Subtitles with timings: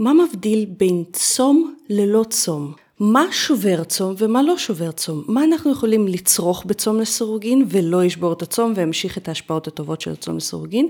[0.00, 2.72] מה מבדיל בין צום ללא צום?
[3.00, 5.24] מה שובר צום ומה לא שובר צום?
[5.28, 10.12] מה אנחנו יכולים לצרוך בצום לסירוגין ולא ישבור את הצום וימשיך את ההשפעות הטובות של
[10.12, 10.88] הצום לסירוגין?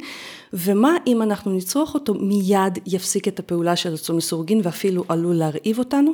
[0.53, 5.79] ומה אם אנחנו נצרוך אותו מיד יפסיק את הפעולה של הצום לסירוגין ואפילו עלול להרעיב
[5.79, 6.13] אותנו?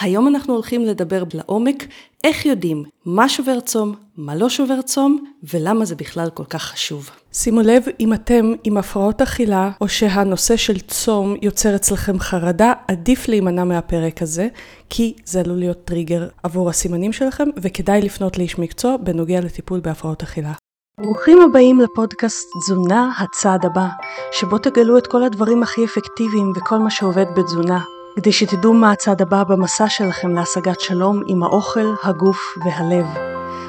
[0.00, 1.84] היום אנחנו הולכים לדבר לעומק
[2.24, 7.10] איך יודעים מה שובר צום, מה לא שובר צום ולמה זה בכלל כל כך חשוב.
[7.32, 13.28] שימו לב אם אתם עם הפרעות אכילה או שהנושא של צום יוצר אצלכם חרדה, עדיף
[13.28, 14.48] להימנע מהפרק הזה,
[14.90, 20.22] כי זה עלול להיות טריגר עבור הסימנים שלכם וכדאי לפנות לאיש מקצוע בנוגע לטיפול בהפרעות
[20.22, 20.52] אכילה.
[21.00, 23.86] ברוכים הבאים לפודקאסט תזונה הצעד הבא,
[24.32, 27.80] שבו תגלו את כל הדברים הכי אפקטיביים וכל מה שעובד בתזונה,
[28.16, 33.06] כדי שתדעו מה הצעד הבא במסע שלכם להשגת שלום עם האוכל, הגוף והלב.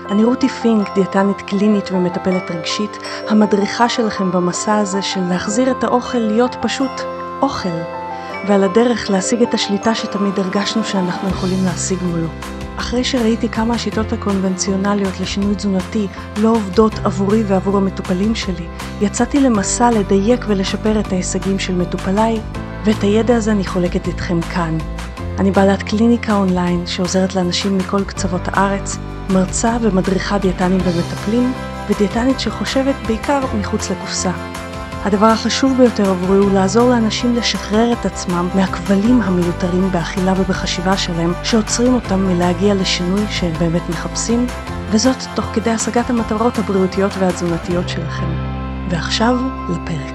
[0.09, 2.97] אני רותי פינק, דיאטנית קלינית ומטפלת רגשית,
[3.29, 6.91] המדריכה שלכם במסע הזה של להחזיר את האוכל להיות פשוט
[7.41, 7.77] אוכל,
[8.47, 12.27] ועל הדרך להשיג את השליטה שתמיד הרגשנו שאנחנו יכולים להשיג מולו.
[12.77, 18.67] אחרי שראיתי כמה השיטות הקונבנציונליות לשינוי תזונתי לא עובדות עבורי ועבור המטופלים שלי,
[19.01, 22.39] יצאתי למסע לדייק ולשפר את ההישגים של מטופליי,
[22.85, 24.77] ואת הידע הזה אני חולקת איתכם כאן.
[25.39, 28.97] אני בעלת קליניקה אונליין שעוזרת לאנשים מכל קצוות הארץ,
[29.29, 31.53] מרצה ומדריכה דיאטנים ומטפלים,
[31.89, 34.31] ודיאטנית שחושבת בעיקר מחוץ לקופסה.
[35.03, 41.33] הדבר החשוב ביותר עבורי הוא לעזור לאנשים לשחרר את עצמם מהכבלים המיותרים באכילה ובחשיבה שלהם,
[41.43, 44.47] שעוצרים אותם מלהגיע לשינוי שהם באמת מחפשים,
[44.91, 48.29] וזאת תוך כדי השגת המטרות הבריאותיות והתזונתיות שלכם.
[48.89, 49.35] ועכשיו
[49.69, 50.14] לפרק.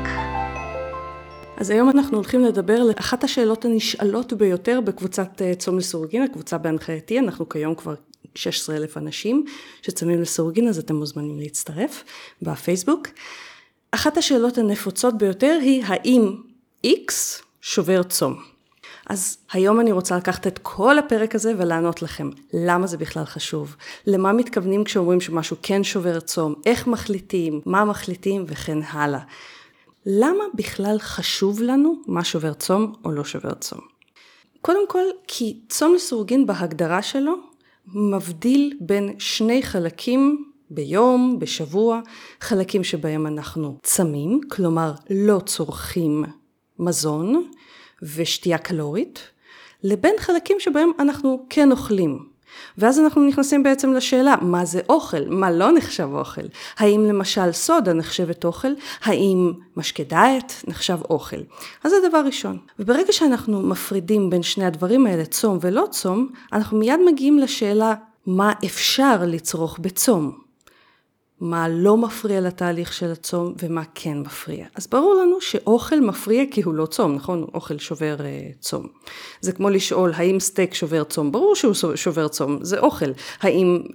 [1.60, 6.58] אז היום אנחנו הולכים לדבר על אחת השאלות הנשאלות ביותר בקבוצת אה, צום לסורגין, הקבוצה
[6.58, 7.94] בהנחייתי, אנחנו כיום כבר
[8.34, 9.44] 16 אלף אנשים
[9.82, 12.04] שצמים לסורגין, אז אתם מוזמנים להצטרף
[12.42, 13.08] בפייסבוק.
[13.90, 16.36] אחת השאלות הנפוצות ביותר היא האם
[16.86, 17.12] X
[17.60, 18.42] שובר צום.
[19.06, 23.76] אז היום אני רוצה לקחת את כל הפרק הזה ולענות לכם למה זה בכלל חשוב,
[24.06, 29.20] למה מתכוונים כשאומרים שמשהו כן שובר צום, איך מחליטים, מה מחליטים וכן הלאה.
[30.06, 33.80] למה בכלל חשוב לנו מה שובר צום או לא שובר צום?
[34.60, 37.34] קודם כל, כי צום לסורגין בהגדרה שלו
[37.94, 42.00] מבדיל בין שני חלקים ביום, בשבוע,
[42.40, 46.24] חלקים שבהם אנחנו צמים, כלומר לא צורכים
[46.78, 47.50] מזון
[48.02, 49.20] ושתייה קלורית,
[49.82, 52.29] לבין חלקים שבהם אנחנו כן אוכלים.
[52.78, 55.28] ואז אנחנו נכנסים בעצם לשאלה, מה זה אוכל?
[55.28, 56.46] מה לא נחשב אוכל?
[56.78, 58.72] האם למשל סודה נחשבת אוכל?
[59.02, 61.40] האם משקה דיאט נחשב אוכל?
[61.84, 62.58] אז זה דבר ראשון.
[62.78, 67.94] וברגע שאנחנו מפרידים בין שני הדברים האלה, צום ולא צום, אנחנו מיד מגיעים לשאלה,
[68.26, 70.49] מה אפשר לצרוך בצום?
[71.40, 74.66] מה לא מפריע לתהליך של הצום ומה כן מפריע.
[74.74, 77.46] אז ברור לנו שאוכל מפריע כי הוא לא צום, נכון?
[77.54, 78.86] אוכל שובר uh, צום.
[79.40, 81.32] זה כמו לשאול האם סטייק שובר צום?
[81.32, 83.10] ברור שהוא שובר צום, זה אוכל.
[83.40, 83.94] האם uh,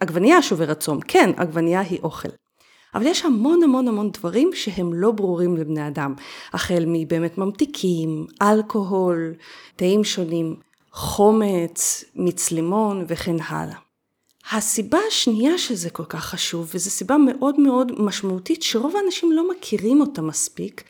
[0.00, 1.00] עגבנייה שוברת צום?
[1.00, 2.28] כן, עגבנייה היא אוכל.
[2.94, 6.14] אבל יש המון המון המון דברים שהם לא ברורים לבני אדם,
[6.52, 9.34] החל מבאמת ממתיקים, אלכוהול,
[9.76, 10.56] תאים שונים,
[10.92, 13.76] חומץ, מיץ לימון וכן הלאה.
[14.50, 20.00] הסיבה השנייה שזה כל כך חשוב, וזו סיבה מאוד מאוד משמעותית שרוב האנשים לא מכירים
[20.00, 20.82] אותה מספיק,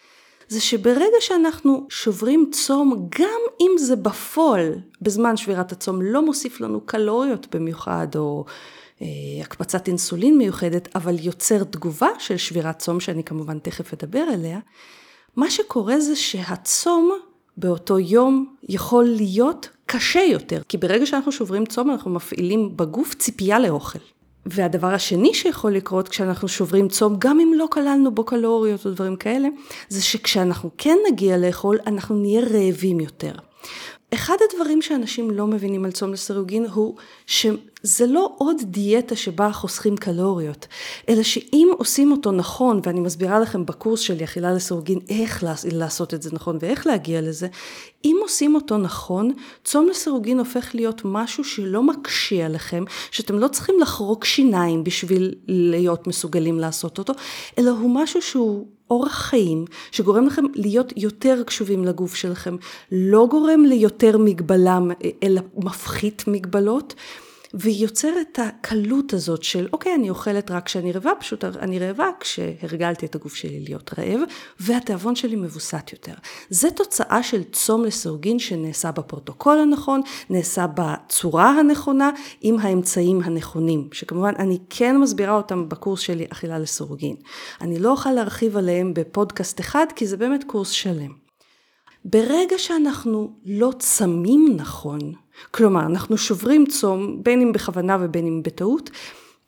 [0.48, 6.80] זה שברגע שאנחנו שוברים צום, גם אם זה בפועל בזמן שבירת הצום לא מוסיף לנו
[6.80, 8.44] קלוריות במיוחד, או
[9.02, 9.06] אה,
[9.40, 14.58] הקפצת אינסולין מיוחדת, אבל יוצר תגובה של שבירת צום, שאני כמובן תכף אדבר עליה,
[15.36, 17.12] מה שקורה זה שהצום
[17.56, 23.58] באותו יום יכול להיות קשה יותר, כי ברגע שאנחנו שוברים צום אנחנו מפעילים בגוף ציפייה
[23.58, 23.98] לאוכל.
[24.46, 29.16] והדבר השני שיכול לקרות כשאנחנו שוברים צום, גם אם לא כללנו בו קלוריות או דברים
[29.16, 29.48] כאלה,
[29.88, 33.32] זה שכשאנחנו כן נגיע לאכול, אנחנו נהיה רעבים יותר.
[34.14, 36.94] אחד הדברים שאנשים לא מבינים על צום לסירוגין הוא
[37.26, 40.66] שזה לא עוד דיאטה שבה חוסכים קלוריות,
[41.08, 46.22] אלא שאם עושים אותו נכון, ואני מסבירה לכם בקורס שלי אכילה לסירוגין איך לעשות את
[46.22, 47.48] זה נכון ואיך להגיע לזה,
[48.04, 49.32] אם עושים אותו נכון,
[49.64, 56.06] צום לסירוגין הופך להיות משהו שלא מקשה עליכם, שאתם לא צריכים לחרוק שיניים בשביל להיות
[56.06, 57.12] מסוגלים לעשות אותו,
[57.58, 62.56] אלא הוא משהו שהוא אורח חיים שגורם לכם להיות יותר קשובים לגוף שלכם,
[62.92, 64.78] לא גורם ליותר מגבלה
[65.22, 66.94] אלא מפחית מגבלות.
[67.54, 73.06] ויוצר את הקלות הזאת של אוקיי אני אוכלת רק כשאני רעבה, פשוט אני רעבה כשהרגלתי
[73.06, 74.20] את הגוף שלי להיות רעב
[74.60, 76.12] והתיאבון שלי מבוסת יותר.
[76.50, 80.00] זה תוצאה של צום לסורגין שנעשה בפרוטוקול הנכון,
[80.30, 82.10] נעשה בצורה הנכונה
[82.40, 87.16] עם האמצעים הנכונים, שכמובן אני כן מסבירה אותם בקורס שלי אכילה לסורגין.
[87.60, 91.12] אני לא אוכל להרחיב עליהם בפודקאסט אחד כי זה באמת קורס שלם.
[92.04, 95.12] ברגע שאנחנו לא צמים נכון,
[95.50, 98.90] כלומר אנחנו שוברים צום בין אם בכוונה ובין אם בטעות,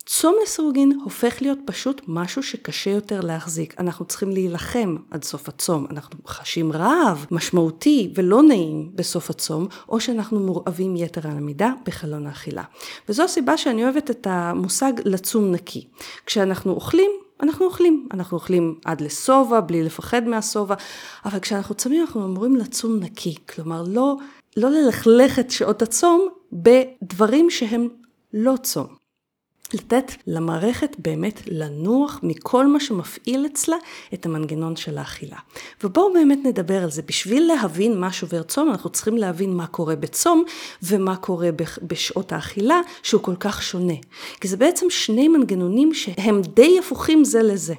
[0.05, 3.75] צום לסירוגין הופך להיות פשוט משהו שקשה יותר להחזיק.
[3.79, 5.85] אנחנו צריכים להילחם עד סוף הצום.
[5.89, 12.27] אנחנו חשים רעב משמעותי ולא נעים בסוף הצום, או שאנחנו מורעבים יתר על המידה בחלון
[12.27, 12.63] האכילה.
[13.09, 15.87] וזו הסיבה שאני אוהבת את המושג לצום נקי.
[16.25, 17.11] כשאנחנו אוכלים,
[17.43, 20.75] אנחנו אוכלים, אנחנו אוכלים עד לשובע, בלי לפחד מהשובע,
[21.25, 24.15] אבל כשאנחנו צמים אנחנו אמורים לצום נקי, כלומר לא,
[24.57, 27.87] לא ללכלך את שעות הצום בדברים שהם
[28.33, 29.05] לא צום.
[29.73, 33.75] לתת למערכת באמת לנוח מכל מה שמפעיל אצלה
[34.13, 35.37] את המנגנון של האכילה.
[35.83, 37.01] ובואו באמת נדבר על זה.
[37.01, 40.43] בשביל להבין מה שובר צום, אנחנו צריכים להבין מה קורה בצום
[40.83, 41.49] ומה קורה
[41.81, 43.93] בשעות האכילה, שהוא כל כך שונה.
[44.41, 47.73] כי זה בעצם שני מנגנונים שהם די הפוכים זה לזה.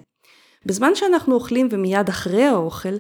[0.67, 2.97] בזמן שאנחנו אוכלים ומיד אחרי האוכל,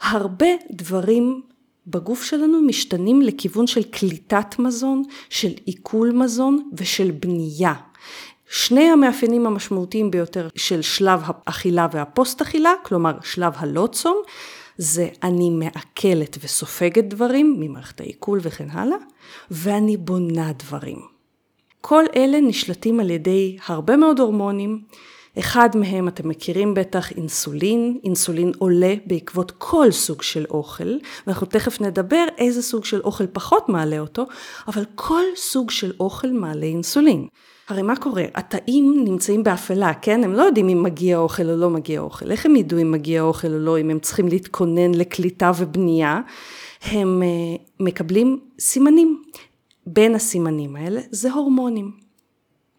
[0.00, 1.42] הרבה דברים
[1.90, 7.74] בגוף שלנו משתנים לכיוון של קליטת מזון, של עיכול מזון ושל בנייה.
[8.50, 14.16] שני המאפיינים המשמעותיים ביותר של שלב האכילה והפוסט אכילה, כלומר שלב הלא צום,
[14.78, 18.98] זה אני מעכלת וסופגת דברים ממערכת העיכול וכן הלאה,
[19.50, 20.98] ואני בונה דברים.
[21.80, 24.82] כל אלה נשלטים על ידי הרבה מאוד הורמונים,
[25.38, 30.96] אחד מהם אתם מכירים בטח אינסולין, אינסולין עולה בעקבות כל סוג של אוכל,
[31.26, 34.26] ואנחנו תכף נדבר איזה סוג של אוכל פחות מעלה אותו,
[34.68, 37.26] אבל כל סוג של אוכל מעלה אינסולין.
[37.68, 38.24] הרי מה קורה?
[38.34, 40.24] התאים נמצאים באפלה, כן?
[40.24, 42.30] הם לא יודעים אם מגיע אוכל או לא מגיע אוכל.
[42.30, 46.20] איך הם ידעו אם מגיע אוכל או לא, אם הם צריכים להתכונן לקליטה ובנייה?
[46.82, 49.22] הם uh, מקבלים סימנים.
[49.86, 52.09] בין הסימנים האלה זה הורמונים.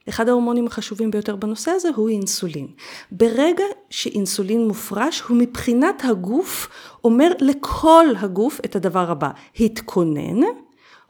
[0.09, 2.68] אחד ההורמונים החשובים ביותר בנושא הזה הוא אינסולין.
[3.12, 6.69] ברגע שאינסולין מופרש, הוא מבחינת הגוף
[7.03, 10.42] אומר לכל הגוף את הדבר הבא, התכונן,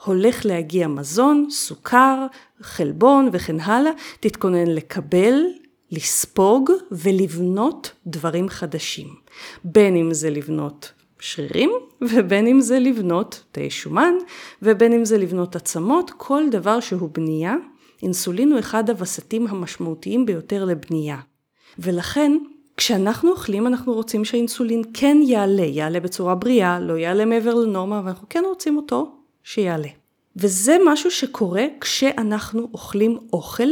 [0.05, 2.25] הולך להגיע מזון, סוכר,
[2.61, 5.43] חלבון וכן הלאה, תתכונן לקבל,
[5.91, 9.07] לספוג ולבנות דברים חדשים.
[9.63, 11.71] בין אם זה לבנות שרירים,
[12.01, 14.13] ובין אם זה לבנות תאי שומן,
[14.61, 17.55] ובין אם זה לבנות עצמות, כל דבר שהוא בנייה,
[18.03, 21.17] אינסולין הוא אחד הווסתים המשמעותיים ביותר לבנייה.
[21.79, 22.31] ולכן,
[22.77, 28.07] כשאנחנו אוכלים אנחנו רוצים שהאינסולין כן יעלה, יעלה בצורה בריאה, לא יעלה מעבר לנורמה, אבל
[28.07, 29.87] אנחנו כן רוצים אותו שיעלה.
[30.35, 33.69] וזה משהו שקורה כשאנחנו אוכלים אוכל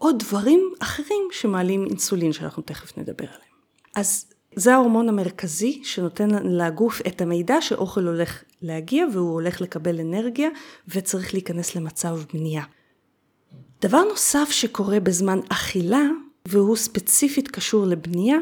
[0.00, 3.52] או דברים אחרים שמעלים אינסולין שאנחנו תכף נדבר עליהם.
[3.96, 4.26] אז
[4.56, 10.48] זה ההורמון המרכזי שנותן לגוף את המידע שאוכל הולך להגיע והוא הולך לקבל אנרגיה
[10.88, 12.62] וצריך להיכנס למצב בנייה.
[13.82, 16.02] דבר נוסף שקורה בזמן אכילה,
[16.46, 18.36] והוא ספציפית קשור לבנייה,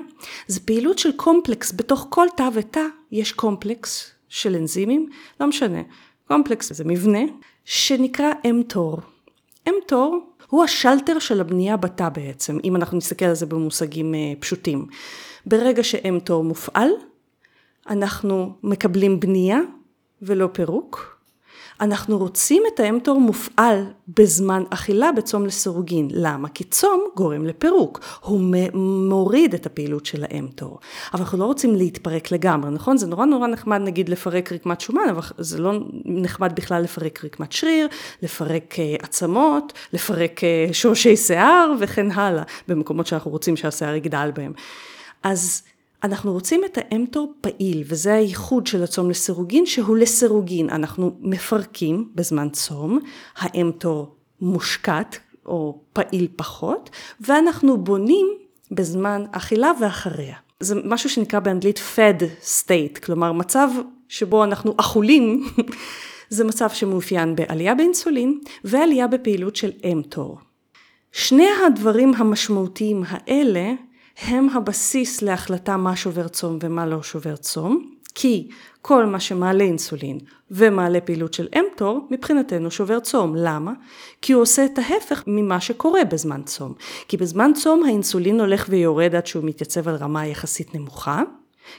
[0.46, 1.72] זה פעילות של קומפלקס.
[1.72, 5.08] בתוך כל תא ותא יש קומפלקס של אנזימים,
[5.40, 5.82] לא משנה.
[6.28, 7.18] קומפלקס זה מבנה
[7.64, 8.98] שנקרא mTOR.
[9.68, 14.86] mTOR הוא השלטר של הבנייה בתא בעצם, אם אנחנו נסתכל על זה במושגים אה, פשוטים.
[15.46, 16.90] ברגע ש mTOR מופעל,
[17.88, 19.58] אנחנו מקבלים בנייה
[20.22, 21.19] ולא פירוק.
[21.80, 26.08] אנחנו רוצים את האמטור מופעל בזמן אכילה בצום לסירוגין.
[26.12, 26.48] למה?
[26.48, 28.00] כי צום גורם לפירוק.
[28.20, 28.40] הוא
[29.08, 30.78] מוריד את הפעילות של האמטור.
[31.12, 32.96] אבל אנחנו לא רוצים להתפרק לגמרי, נכון?
[32.96, 35.72] זה נורא נורא נחמד נגיד לפרק רקמת שומן, אבל זה לא
[36.04, 37.88] נחמד בכלל לפרק רקמת שריר,
[38.22, 44.52] לפרק אה, עצמות, לפרק אה, שורשי שיער וכן הלאה, במקומות שאנחנו רוצים שהשיער יגדל בהם.
[45.22, 45.62] אז
[46.02, 50.70] אנחנו רוצים את האמטור פעיל, וזה הייחוד של הצום לסירוגין, שהוא לסירוגין.
[50.70, 52.98] אנחנו מפרקים בזמן צום,
[53.36, 55.16] האמטור מושקט
[55.46, 56.90] או פעיל פחות,
[57.20, 58.26] ואנחנו בונים
[58.70, 60.36] בזמן אכילה ואחריה.
[60.60, 63.68] זה משהו שנקרא באנגלית fed state, כלומר מצב
[64.08, 65.48] שבו אנחנו אכולים,
[66.28, 70.38] זה מצב שמאופיין בעלייה באינסולין ועלייה בפעילות של אמטור.
[71.12, 73.72] שני הדברים המשמעותיים האלה
[74.20, 78.48] הם הבסיס להחלטה מה שובר צום ומה לא שובר צום, כי
[78.82, 80.18] כל מה שמעלה אינסולין
[80.50, 83.34] ומעלה פעילות של אמטור, מבחינתנו שובר צום.
[83.36, 83.72] למה?
[84.22, 86.74] כי הוא עושה את ההפך ממה שקורה בזמן צום.
[87.08, 91.22] כי בזמן צום האינסולין הולך ויורד עד שהוא מתייצב על רמה יחסית נמוכה,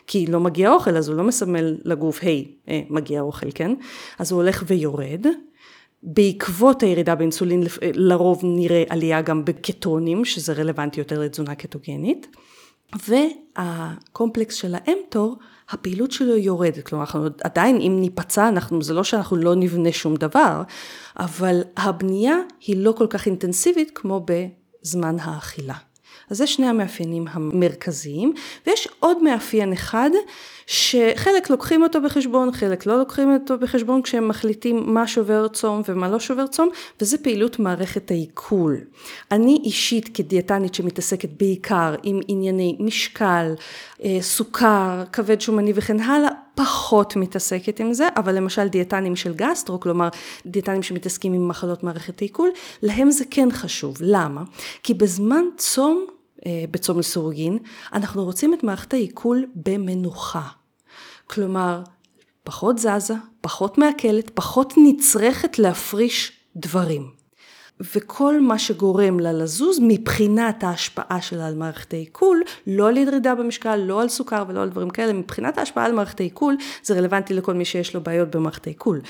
[0.07, 3.73] כי לא מגיע אוכל, אז הוא לא מסמל לגוף, היי, hey, אה, מגיע אוכל, כן?
[4.19, 5.25] אז הוא הולך ויורד,
[6.03, 12.27] בעקבות הירידה באינסולין לרוב נראה עלייה גם בקטונים, שזה רלוונטי יותר לתזונה קטוגנית,
[13.07, 15.37] והקומפלקס של האמטור,
[15.69, 20.15] הפעילות שלו יורדת, כלומר אנחנו עדיין אם ניפצע, אנחנו, זה לא שאנחנו לא נבנה שום
[20.15, 20.61] דבר,
[21.19, 22.35] אבל הבנייה
[22.67, 25.75] היא לא כל כך אינטנסיבית כמו בזמן האכילה.
[26.29, 28.33] אז זה שני המאפיינים המרכזיים,
[28.67, 30.09] ויש עוד מאפיין אחד
[30.67, 36.09] שחלק לוקחים אותו בחשבון, חלק לא לוקחים אותו בחשבון כשהם מחליטים מה שובר צום ומה
[36.09, 36.69] לא שובר צום,
[37.01, 38.77] וזה פעילות מערכת העיכול.
[39.31, 43.53] אני אישית כדיאטנית שמתעסקת בעיקר עם ענייני משקל,
[44.03, 46.29] אה, סוכר, כבד שומני וכן הלאה,
[46.61, 50.09] פחות מתעסקת עם זה, אבל למשל דיאטנים של גסטרו, כלומר
[50.45, 52.49] דיאטנים שמתעסקים עם מחלות מערכת העיכול,
[52.83, 53.97] להם זה כן חשוב.
[54.01, 54.43] למה?
[54.83, 56.05] כי בזמן צום,
[56.45, 57.57] אה, בצום לסורוגין,
[57.93, 60.47] אנחנו רוצים את מערכת העיכול במנוחה.
[61.27, 61.81] כלומר,
[62.43, 67.20] פחות זזה, פחות מעכלת, פחות נצרכת להפריש דברים.
[67.95, 73.75] וכל מה שגורם לה לזוז מבחינת ההשפעה שלה על מערכת העיכול, לא על ירידה במשקל,
[73.75, 77.53] לא על סוכר ולא על דברים כאלה, מבחינת ההשפעה על מערכת העיכול, זה רלוונטי לכל
[77.53, 79.01] מי שיש לו בעיות במערכת העיכול.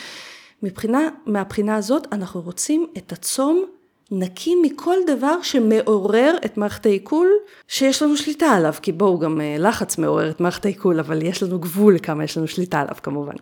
[0.64, 3.66] מבחינה, מהבחינה הזאת אנחנו רוצים את הצום
[4.12, 7.28] נקי מכל דבר שמעורר את מערכת העיכול
[7.68, 11.44] שיש לנו שליטה עליו, כי בואו גם אה, לחץ מעורר את מערכת העיכול, אבל יש
[11.44, 13.36] לנו גבול לכמה יש לנו שליטה עליו כמובן.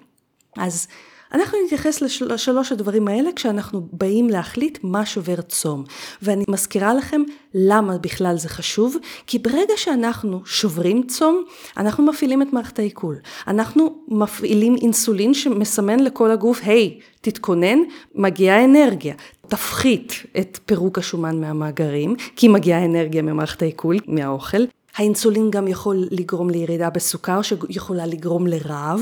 [0.58, 0.88] אז
[1.34, 5.84] אנחנו נתייחס לשלוש הדברים האלה כשאנחנו באים להחליט מה שובר צום.
[6.22, 7.22] ואני מזכירה לכם
[7.54, 8.96] למה בכלל זה חשוב,
[9.28, 11.44] כי ברגע שאנחנו שוברים צום,
[11.78, 13.16] אנחנו מפעילים את מערכת העיכול.
[13.48, 17.80] אנחנו מפעילים אינסולין שמסמן לכל הגוף, היי, hey, תתכונן,
[18.16, 19.16] מגיעה אנרגיה.
[19.48, 24.62] תפחית את פירוק השומן מהמאגרים, כי מגיעה אנרגיה ממערכת העיכול, מהאוכל.
[24.96, 29.02] האינסולין גם יכול לגרום לירידה בסוכר, שיכולה לגרום לרעב.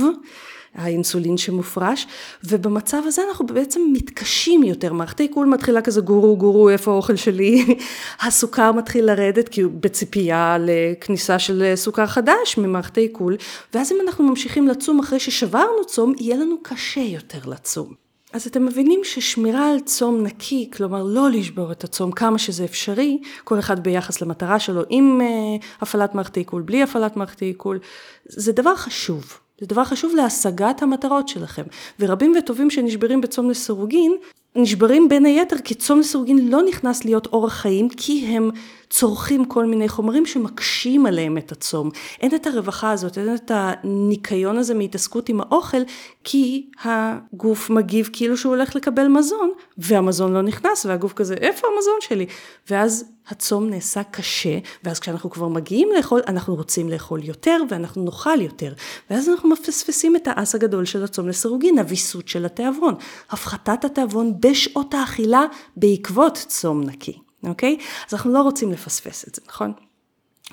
[0.77, 2.07] האינסולין שמופרש,
[2.43, 7.65] ובמצב הזה אנחנו בעצם מתקשים יותר, מערכת העיכול מתחילה כזה גורו גורו איפה האוכל שלי,
[8.25, 13.37] הסוכר מתחיל לרדת כי הוא בציפייה לכניסה של סוכר חדש ממערכת העיכול,
[13.73, 18.07] ואז אם אנחנו ממשיכים לצום אחרי ששברנו צום, יהיה לנו קשה יותר לצום.
[18.33, 23.19] אז אתם מבינים ששמירה על צום נקי, כלומר לא לשבור את הצום כמה שזה אפשרי,
[23.43, 27.79] כל אחד ביחס למטרה שלו, עם uh, הפעלת מערכת העיכול, בלי הפעלת מערכת העיכול,
[28.25, 29.39] זה דבר חשוב.
[29.59, 31.63] זה דבר חשוב להשגת המטרות שלכם.
[31.99, 34.15] ורבים וטובים שנשברים בצום לסירוגין,
[34.55, 38.51] נשברים בין היתר כי צום לסירוגין לא נכנס להיות אורח חיים, כי הם
[38.89, 41.89] צורכים כל מיני חומרים שמקשים עליהם את הצום.
[42.21, 45.81] אין את הרווחה הזאת, אין את הניקיון הזה מהתעסקות עם האוכל,
[46.23, 51.97] כי הגוף מגיב כאילו שהוא הולך לקבל מזון, והמזון לא נכנס, והגוף כזה, איפה המזון
[52.01, 52.25] שלי?
[52.69, 58.41] ואז הצום נעשה קשה, ואז כשאנחנו כבר מגיעים לאכול, אנחנו רוצים לאכול יותר, ואנחנו נאכל
[58.41, 58.73] יותר.
[59.09, 62.93] ואז אנחנו מפספסים את האס הגדול של הצום לסירוגין, הוויסות של התיאבון.
[63.29, 65.45] הפחתת התיאבון בשעות האכילה
[65.77, 67.26] בעקבות צום נקי.
[67.47, 67.77] אוקיי?
[68.07, 69.73] אז אנחנו לא רוצים לפספס את זה, נכון?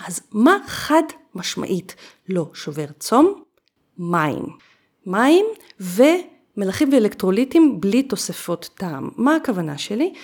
[0.06, 1.02] אז מה חד
[1.34, 1.94] משמעית
[2.28, 3.42] לא שובר צום?
[3.98, 4.46] מים.
[5.06, 5.46] מים
[5.80, 9.10] ומלחים ואלקטרוליטים בלי תוספות טעם.
[9.16, 10.14] מה הכוונה שלי?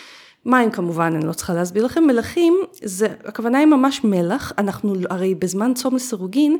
[0.44, 5.34] מים כמובן, אני לא צריכה להסביר לכם, מלחים, זה, הכוונה היא ממש מלח, אנחנו הרי
[5.34, 6.58] בזמן צום לסירוגין,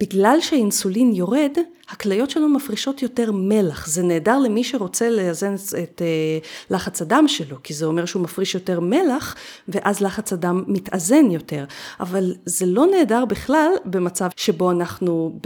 [0.00, 1.56] בגלל שהאינסולין יורד,
[1.90, 6.38] הכליות שלנו מפרישות יותר מלח, זה נהדר למי שרוצה לאזן את אה,
[6.70, 9.34] לחץ הדם שלו, כי זה אומר שהוא מפריש יותר מלח,
[9.68, 11.64] ואז לחץ הדם מתאזן יותר,
[12.00, 15.40] אבל זה לא נהדר בכלל במצב שבו אנחנו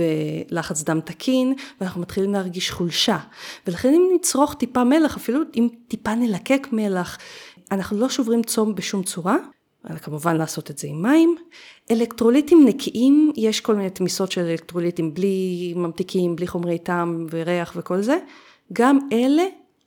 [0.50, 3.18] בלחץ דם תקין, ואנחנו מתחילים להרגיש חולשה,
[3.66, 7.18] ולכן אם נצרוך טיפה מלח, אפילו אם טיפה נלקק מלח,
[7.70, 9.36] אנחנו לא שוברים צום בשום צורה,
[10.02, 11.36] כמובן לעשות את זה עם מים.
[11.90, 18.02] אלקטרוליטים נקיים, יש כל מיני תמיסות של אלקטרוליטים בלי ממתיקים, בלי חומרי טעם וריח וכל
[18.02, 18.18] זה.
[18.72, 19.42] גם אלה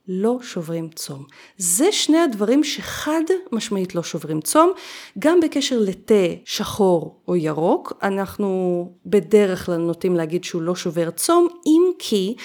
[0.07, 1.25] לא שוברים צום.
[1.57, 4.71] זה שני הדברים שחד משמעית לא שוברים צום.
[5.19, 11.47] גם בקשר לתה שחור או ירוק, אנחנו בדרך כלל נוטים להגיד שהוא לא שובר צום,
[11.65, 12.35] אם כי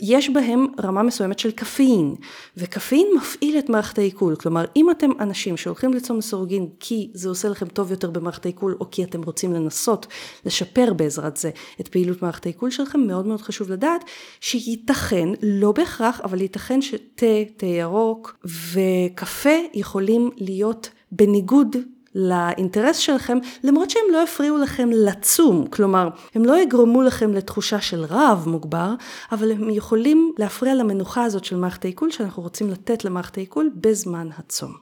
[0.00, 2.14] יש בהם רמה מסוימת של קפאין,
[2.56, 4.36] וקפאין מפעיל את מערכת העיכול.
[4.36, 8.76] כלומר, אם אתם אנשים שהולכים לצום לסורוגין כי זה עושה לכם טוב יותר במערכת העיכול,
[8.80, 10.06] או כי אתם רוצים לנסות
[10.44, 14.04] לשפר בעזרת זה את פעילות מערכת העיכול שלכם, מאוד מאוד חשוב לדעת
[14.40, 16.94] שייתכן, לא בהכרח, אבל ייתכן ש...
[16.96, 17.26] שתה,
[17.56, 21.76] תה ירוק וקפה יכולים להיות בניגוד
[22.14, 28.04] לאינטרס שלכם, למרות שהם לא יפריעו לכם לצום, כלומר, הם לא יגרמו לכם לתחושה של
[28.04, 28.94] רעב מוגבר,
[29.32, 34.28] אבל הם יכולים להפריע למנוחה הזאת של מערכת העיכול, שאנחנו רוצים לתת למערכת העיכול בזמן
[34.38, 34.72] הצום.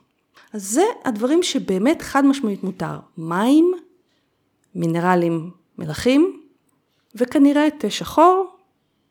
[0.53, 2.99] אז זה הדברים שבאמת חד משמעית מותר.
[3.17, 3.73] מים,
[4.75, 6.41] מינרלים מלחים,
[7.15, 8.47] וכנראה תה שחור,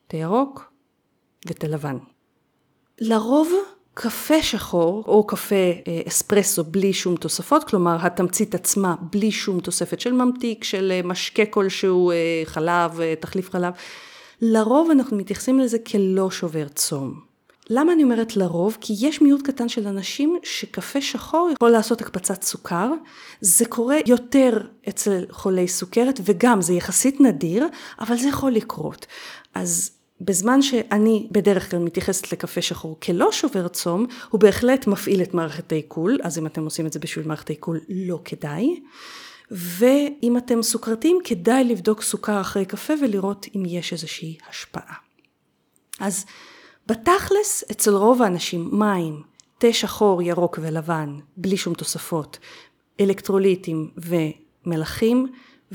[0.07, 0.73] תה ירוק
[1.47, 1.97] ותה לבן.
[3.01, 3.53] לרוב
[3.95, 10.01] קפה שחור או קפה אה, אספרסו בלי שום תוספות, כלומר התמצית עצמה בלי שום תוספת
[10.01, 13.73] של ממתיק, של אה, משקה כלשהו, אה, חלב, תחליף חלב,
[14.41, 17.21] לרוב אנחנו מתייחסים לזה כלא שובר צום.
[17.71, 18.77] למה אני אומרת לרוב?
[18.81, 22.91] כי יש מיעוט קטן של אנשים שקפה שחור יכול לעשות הקפצת סוכר.
[23.41, 24.59] זה קורה יותר
[24.89, 27.67] אצל חולי סוכרת, וגם זה יחסית נדיר,
[28.01, 29.07] אבל זה יכול לקרות.
[29.55, 29.91] אז
[30.25, 35.73] בזמן שאני בדרך כלל מתייחסת לקפה שחור כלא שובר צום, הוא בהחלט מפעיל את מערכת
[35.73, 38.81] העיכול, אז אם אתם עושים את זה בשביל מערכת העיכול, לא כדאי.
[39.51, 44.95] ואם אתם סוכרתיים, כדאי לבדוק סוכר אחרי קפה ולראות אם יש איזושהי השפעה.
[46.01, 46.27] אז
[46.87, 49.23] בתכלס, אצל רוב האנשים, מים,
[49.59, 52.39] תה שחור, ירוק ולבן, בלי שום תוספות,
[53.01, 55.27] אלקטרוליטים ומלחים,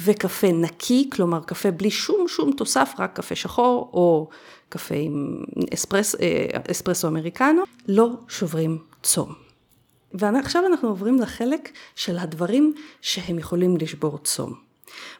[0.05, 4.29] וקפה נקי, כלומר קפה בלי שום שום תוסף, רק קפה שחור או
[4.69, 9.33] קפה עם אספרס, אה, אספרסו אמריקנו, לא שוברים צום.
[10.13, 14.53] ועכשיו אנחנו עוברים לחלק של הדברים שהם יכולים לשבור צום.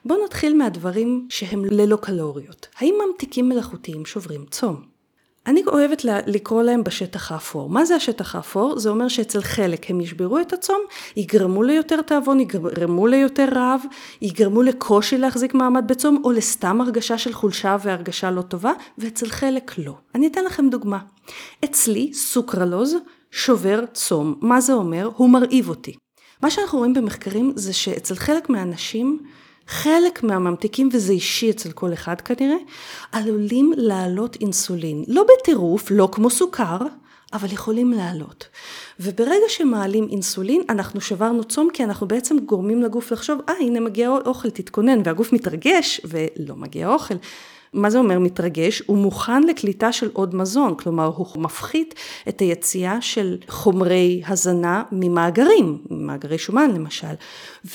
[0.06, 2.68] בואו נתחיל מהדברים שהם ללא קלוריות.
[2.78, 4.89] האם ממתיקים מלאכותיים שוברים צום?
[5.50, 7.70] אני אוהבת לקרוא להם בשטח האפור.
[7.70, 8.80] מה זה השטח האפור?
[8.80, 10.82] זה אומר שאצל חלק הם ישברו את הצום,
[11.16, 13.82] יגרמו ליותר תיאבון, יגרמו ליותר רעב,
[14.22, 19.72] יגרמו לקושי להחזיק מעמד בצום, או לסתם הרגשה של חולשה והרגשה לא טובה, ואצל חלק
[19.78, 19.94] לא.
[20.16, 21.00] אני אתן לכם דוגמה.
[21.66, 22.96] אצלי סוכרלוז
[23.32, 24.36] שובר צום.
[24.42, 25.10] מה זה אומר?
[25.16, 25.96] הוא מרעיב אותי.
[26.44, 29.20] מה שאנחנו רואים במחקרים זה שאצל חלק מהאנשים
[29.70, 32.58] חלק מהממתיקים, וזה אישי אצל כל אחד כנראה,
[33.12, 35.04] עלולים לעלות אינסולין.
[35.08, 36.78] לא בטירוף, לא כמו סוכר,
[37.34, 38.48] אבל יכולים לעלות.
[39.00, 44.10] וברגע שמעלים אינסולין, אנחנו שברנו צום, כי אנחנו בעצם גורמים לגוף לחשוב, אה, הנה מגיע
[44.10, 47.16] אוכל, תתכונן, והגוף מתרגש, ולא מגיע אוכל.
[47.74, 48.84] מה זה אומר מתרגש?
[48.86, 51.96] הוא מוכן לקליטה של עוד מזון, כלומר הוא מפחית
[52.30, 57.14] את היציאה של חומרי הזנה ממאגרים, ממאגרי שומן למשל,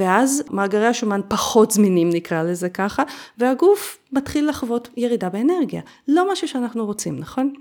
[0.01, 3.03] ואז מאגרי השומן פחות זמינים נקרא לזה ככה,
[3.39, 5.81] והגוף מתחיל לחוות ירידה באנרגיה.
[6.09, 7.53] לא משהו שאנחנו רוצים, נכון?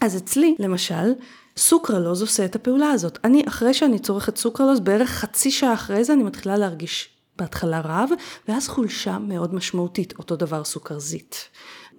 [0.00, 1.12] אז אצלי, למשל,
[1.56, 3.18] סוכרלוז עושה את הפעולה הזאת.
[3.24, 8.10] אני, אחרי שאני צורכת סוכרלוז, בערך חצי שעה אחרי זה אני מתחילה להרגיש בהתחלה רב,
[8.48, 11.48] ואז חולשה מאוד משמעותית, אותו דבר סוכרזית.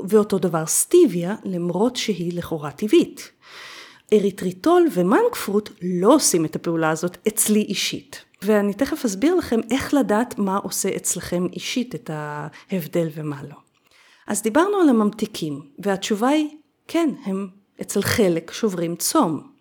[0.09, 3.31] ואותו דבר סטיביה, למרות שהיא לכאורה טבעית.
[4.13, 8.25] אריתריטול ומנקפרוט לא עושים את הפעולה הזאת אצלי אישית.
[8.41, 13.55] ואני תכף אסביר לכם איך לדעת מה עושה אצלכם אישית את ההבדל ומה לא.
[14.27, 16.49] אז דיברנו על הממתיקים, והתשובה היא,
[16.87, 17.47] כן, הם
[17.81, 19.56] אצל חלק שוברים צום.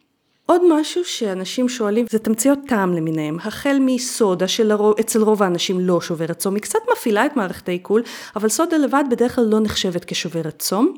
[0.46, 6.38] עוד משהו שאנשים שואלים זה תמציות טעם למיניהם, החל מסודה שאצל רוב האנשים לא שוברת
[6.38, 8.02] צום, היא קצת מפעילה את מערכת העיכול,
[8.36, 10.94] אבל סודה לבד בדרך כלל לא נחשבת כשוברת צום,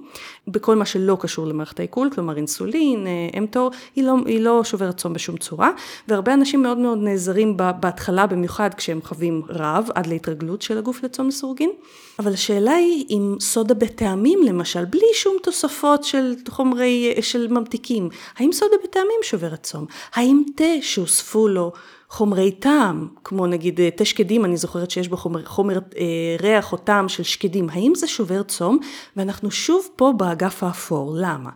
[0.48, 4.96] בכל מה שלא קשור למערכת העיכול, כלומר אינסולין, אה, אמטור, היא לא, היא לא שוברת
[4.96, 5.70] צום בשום צורה,
[6.08, 11.28] והרבה אנשים מאוד מאוד נעזרים בהתחלה, במיוחד כשהם חווים רעב, עד להתרגלות של הגוף לצום
[11.28, 11.70] לסורגין,
[12.18, 18.52] אבל השאלה היא אם סודה בטעמים למשל, בלי שום תוספות של חומרי, של ממתיקים, האם
[18.52, 19.86] סודה בטעמים שובר צום?
[20.14, 21.72] האם תה שהוספו לו
[22.08, 26.72] חומרי טעם, כמו נגיד אה, תה שקדים, אני זוכרת שיש בו חומר, חומר אה, ריח
[26.72, 28.78] או טעם של שקדים, האם זה שובר צום?
[29.16, 31.50] ואנחנו שוב פה באגף האפור, למה?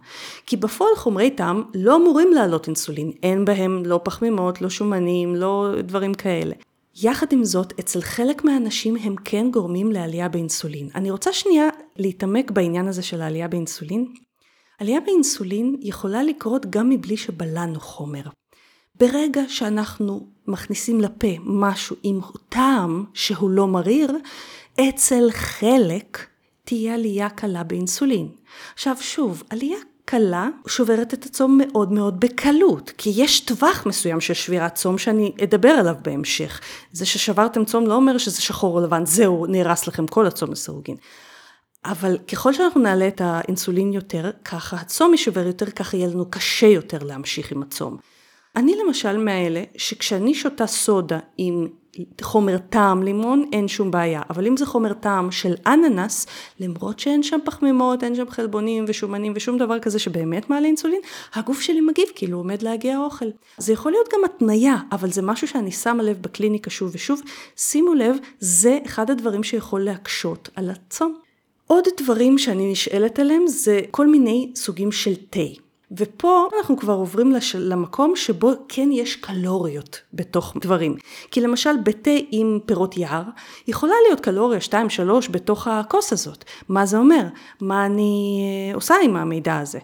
[0.46, 5.74] כי בפועל חומרי טעם לא אמורים להעלות אינסולין, אין בהם לא פחמימות, לא שומנים, לא
[5.82, 6.54] דברים כאלה.
[7.02, 10.88] יחד עם זאת, אצל חלק מהאנשים הם כן גורמים לעלייה באינסולין.
[10.94, 14.06] אני רוצה שנייה להתעמק בעניין הזה של העלייה באינסולין.
[14.78, 18.22] עלייה באינסולין יכולה לקרות גם מבלי שבלענו חומר.
[18.94, 24.16] ברגע שאנחנו מכניסים לפה משהו עם טעם שהוא לא מריר,
[24.80, 26.26] אצל חלק
[26.64, 28.28] תהיה עלייה קלה באינסולין.
[28.74, 34.34] עכשיו שוב, עלייה קלה שוברת את הצום מאוד מאוד בקלות, כי יש טווח מסוים של
[34.34, 36.60] שבירת צום שאני אדבר עליו בהמשך.
[36.92, 40.96] זה ששברתם צום לא אומר שזה שחור או לבן, זהו, נהרס לכם כל הצום לסירוגין.
[41.84, 46.66] אבל ככל שאנחנו נעלה את האינסולין יותר, ככה הצום יישבר יותר, ככה יהיה לנו קשה
[46.66, 47.96] יותר להמשיך עם הצום.
[48.56, 51.68] אני למשל מאלה שכשאני שותה סודה עם
[52.22, 56.26] חומר טעם לימון אין שום בעיה, אבל אם זה חומר טעם של אננס,
[56.60, 61.00] למרות שאין שם פחמימות, אין שם חלבונים ושומנים ושום דבר כזה שבאמת מעלה אינסולין,
[61.34, 63.26] הגוף שלי מגיב כאילו עומד להגיע אוכל.
[63.58, 67.20] זה יכול להיות גם התניה, אבל זה משהו שאני שמה לב בקליניקה שוב ושוב,
[67.56, 71.31] שימו לב, זה אחד הדברים שיכול להקשות על הצום.
[71.72, 75.40] עוד דברים שאני נשאלת עליהם זה כל מיני סוגים של תה.
[75.96, 77.56] ופה אנחנו כבר עוברים לש...
[77.56, 80.96] למקום שבו כן יש קלוריות בתוך דברים.
[81.30, 83.22] כי למשל בתה עם פירות יער,
[83.68, 84.72] יכולה להיות קלוריה 2-3
[85.30, 86.44] בתוך הכוס הזאת.
[86.68, 87.22] מה זה אומר?
[87.60, 89.78] מה אני אה, עושה עם המידע הזה?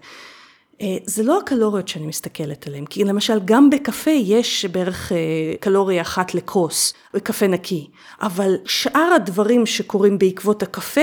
[0.81, 5.17] אה, זה לא הקלוריות שאני מסתכלת עליהן, כי למשל גם בקפה יש בערך אה,
[5.61, 7.87] קלוריה אחת לכוס, בקפה נקי,
[8.23, 11.01] אבל שאר הדברים שקורים בעקבות הקפה,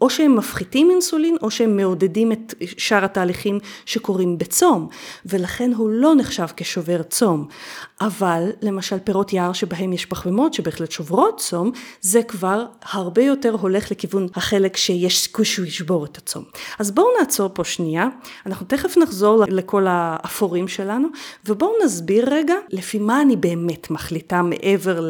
[0.00, 4.88] או שהם מפחיתים אינסולין, או שהם מעודדים את שאר התהליכים שקורים בצום,
[5.26, 7.48] ולכן הוא לא נחשב כשובר צום.
[8.00, 13.90] אבל למשל פירות יער שבהם יש פחמימות שבהחלט שוברות צום, זה כבר הרבה יותר הולך
[13.90, 16.44] לכיוון החלק שיש סיכוי שהוא ישבור את הצום.
[16.78, 18.08] אז בואו נעצור פה שנייה,
[18.46, 21.08] אנחנו תכף נחזור לכל האפורים שלנו,
[21.46, 25.00] ובואו נסביר רגע לפי מה אני באמת מחליטה מעבר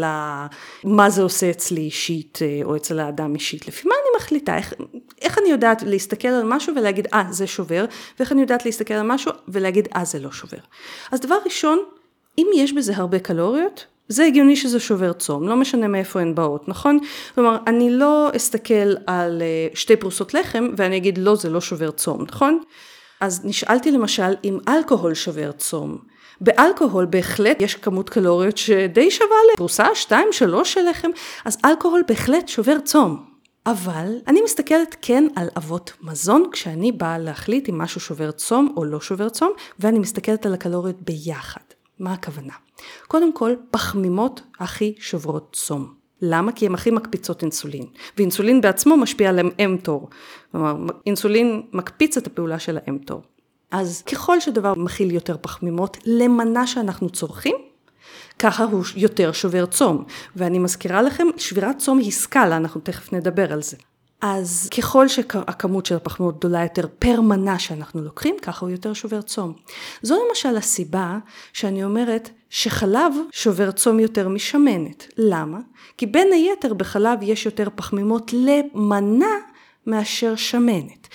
[0.84, 4.74] למה זה עושה אצלי אישית אה, או אצל האדם אישית, לפי מה אני מחליטה, איך,
[5.22, 7.84] איך אני יודעת להסתכל על משהו ולהגיד אה זה שובר,
[8.18, 10.58] ואיך אני יודעת להסתכל על משהו ולהגיד אה זה לא שובר.
[11.12, 11.78] אז דבר ראשון,
[12.38, 16.68] אם יש בזה הרבה קלוריות, זה הגיוני שזה שובר צום, לא משנה מאיפה הן באות,
[16.68, 16.98] נכון?
[17.34, 21.90] כלומר, אני לא אסתכל על אה, שתי פרוסות לחם ואני אגיד לא, זה לא שובר
[21.90, 22.60] צום, נכון?
[23.20, 25.98] אז נשאלתי למשל אם אלכוהול שובר צום.
[26.40, 31.10] באלכוהול בהחלט יש כמות קלוריות שדי שווה לפרוסה, שתיים, שלוש של לחם,
[31.44, 33.24] אז אלכוהול בהחלט שובר צום.
[33.66, 38.84] אבל אני מסתכלת כן על אבות מזון כשאני באה להחליט אם משהו שובר צום או
[38.84, 41.60] לא שובר צום, ואני מסתכלת על הקלוריות ביחד.
[41.98, 42.52] מה הכוונה?
[43.08, 45.94] קודם כל, פחמימות הכי שוברות צום.
[46.22, 46.52] למה?
[46.52, 47.86] כי הן הכי מקפיצות אינסולין.
[48.16, 50.08] ואינסולין בעצמו משפיע על אמטור.
[50.52, 53.22] כלומר, אינסולין מקפיץ את הפעולה של האמטור.
[53.70, 57.56] אז ככל שדבר מכיל יותר פחמימות למנה שאנחנו צורכים,
[58.38, 60.04] ככה הוא יותר שובר צום.
[60.36, 63.76] ואני מזכירה לכם, שבירת צום היא סקאלה, אנחנו תכף נדבר על זה.
[64.20, 69.22] אז ככל שהכמות של הפחמימות גדולה יותר פר מנה שאנחנו לוקחים, ככה הוא יותר שובר
[69.22, 69.52] צום.
[70.02, 71.18] זו למשל הסיבה
[71.52, 75.06] שאני אומרת שחלב שובר צום יותר משמנת.
[75.18, 75.58] למה?
[75.98, 79.34] כי בין היתר בחלב יש יותר פחמימות למנה
[79.86, 81.08] מאשר שמנת.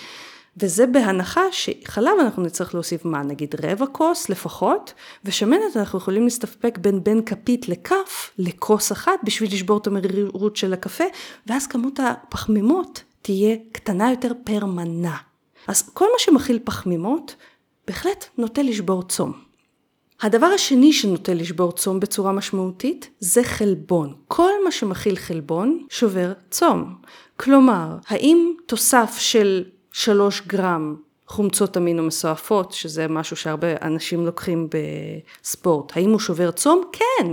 [0.56, 6.78] וזה בהנחה שחלב אנחנו נצטרך להוסיף מה, נגיד רבע כוס לפחות, ושמנת אנחנו יכולים להסתפק
[6.78, 11.04] בין בין כפית לכף לכוס אחת בשביל לשבור את המרירות של הקפה,
[11.46, 15.16] ואז כמות הפחמימות תהיה קטנה יותר פר מנה.
[15.66, 17.34] אז כל מה שמכיל פחמימות,
[17.86, 19.32] בהחלט נוטה לשבור צום.
[20.22, 24.14] הדבר השני שנוטה לשבור צום בצורה משמעותית זה חלבון.
[24.28, 26.94] כל מה שמכיל חלבון שובר צום.
[27.36, 34.68] כלומר, האם תוסף של 3 גרם חומצות אמינו מסועפות, שזה משהו שהרבה אנשים לוקחים
[35.42, 35.96] בספורט.
[35.96, 36.82] האם הוא שובר צום?
[36.92, 37.26] כן.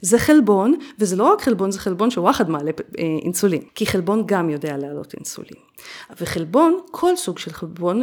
[0.00, 4.50] זה חלבון, וזה לא רק חלבון, זה חלבון שוואחד מעלה אה, אינסולין, כי חלבון גם
[4.50, 5.56] יודע להעלות אינסולין.
[6.20, 8.02] וחלבון, כל סוג של חלבון,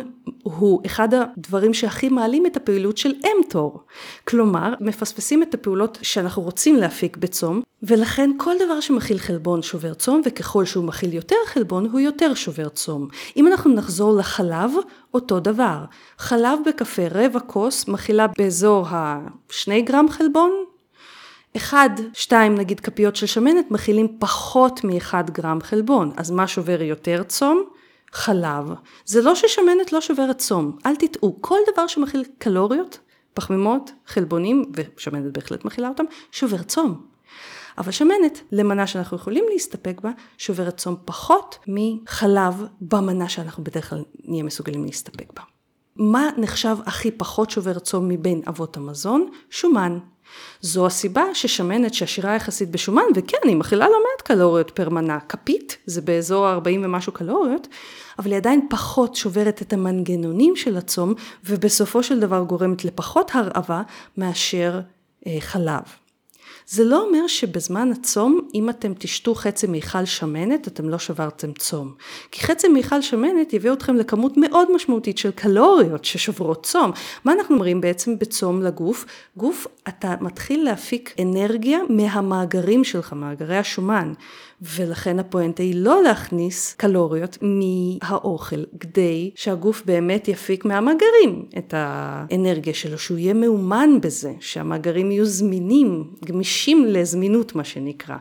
[0.55, 3.83] הוא אחד הדברים שהכי מעלים את הפעילות של אמטור.
[4.27, 10.21] כלומר, מפספסים את הפעולות שאנחנו רוצים להפיק בצום, ולכן כל דבר שמכיל חלבון שובר צום,
[10.25, 13.07] וככל שהוא מכיל יותר חלבון, הוא יותר שובר צום.
[13.37, 14.71] אם אנחנו נחזור לחלב,
[15.13, 15.77] אותו דבר.
[16.17, 20.51] חלב בקפה רבע כוס מכילה באזור ה-2 גרם חלבון,
[21.57, 27.23] אחד, שתיים נגיד כפיות של שמנת מכילים פחות מ-1 גרם חלבון, אז מה שובר יותר
[27.23, 27.63] צום?
[28.17, 28.73] חלב.
[29.05, 32.99] זה לא ששמנת לא שוברת צום, אל תטעו, כל דבר שמכיל קלוריות,
[33.33, 37.01] פחמימות, חלבונים, ושמנת בהחלט מכילה אותם, שובר צום.
[37.77, 44.03] אבל שמנת, למנה שאנחנו יכולים להסתפק בה, שוברת צום פחות מחלב במנה שאנחנו בדרך כלל
[44.23, 45.41] נהיה מסוגלים להסתפק בה.
[45.95, 49.29] מה נחשב הכי פחות שובר צום מבין אבות המזון?
[49.49, 49.99] שומן.
[50.61, 55.19] זו הסיבה ששמנת שעשירה יחסית בשומן, וכן, היא מכילה לא מעט קלוריות פר מנה.
[55.19, 57.67] כפית, זה באזור ה-40 ומשהו קלוריות,
[58.19, 61.13] אבל היא עדיין פחות שוברת את המנגנונים של הצום,
[61.45, 63.81] ובסופו של דבר גורמת לפחות הרעבה
[64.17, 64.79] מאשר
[65.27, 65.83] אה, חלב.
[66.69, 71.93] זה לא אומר שבזמן הצום, אם אתם תשתו חצי מיכל שמנת, אתם לא שברתם צום.
[72.31, 76.91] כי חצי מיכל שמנת יביא אתכם לכמות מאוד משמעותית של קלוריות ששוברות צום.
[77.25, 79.05] מה אנחנו אומרים בעצם בצום לגוף?
[79.37, 84.13] גוף, אתה מתחיל להפיק אנרגיה מהמאגרים שלך, מאגרי השומן.
[84.61, 92.97] ולכן הפואנטה היא לא להכניס קלוריות מהאוכל, כדי שהגוף באמת יפיק מהמאגרים את האנרגיה שלו,
[92.97, 98.15] שהוא יהיה מאומן בזה, שהמאגרים יהיו זמינים, גמישים לזמינות מה שנקרא.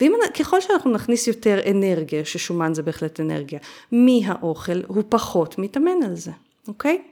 [0.00, 3.58] וככל שאנחנו נכניס יותר אנרגיה, ששומן זה בהחלט אנרגיה,
[3.92, 6.30] מהאוכל, הוא פחות מתאמן על זה,
[6.68, 7.02] אוקיי?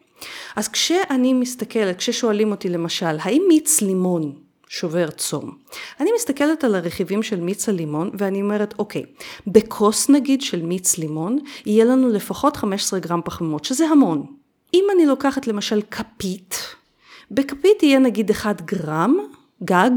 [0.57, 4.33] אז כשאני מסתכלת, כששואלים אותי למשל, האם מיץ לימון
[4.69, 5.51] שובר צום.
[6.01, 9.05] אני מסתכלת על הרכיבים של מיץ הלימון ואני אומרת, אוקיי,
[9.47, 14.27] בכוס נגיד של מיץ לימון, יהיה לנו לפחות 15 גרם פחמימות, שזה המון.
[14.75, 16.59] אם אני לוקחת למשל כפית,
[17.31, 19.17] בכפית יהיה נגיד 1 גרם,
[19.65, 19.91] גג,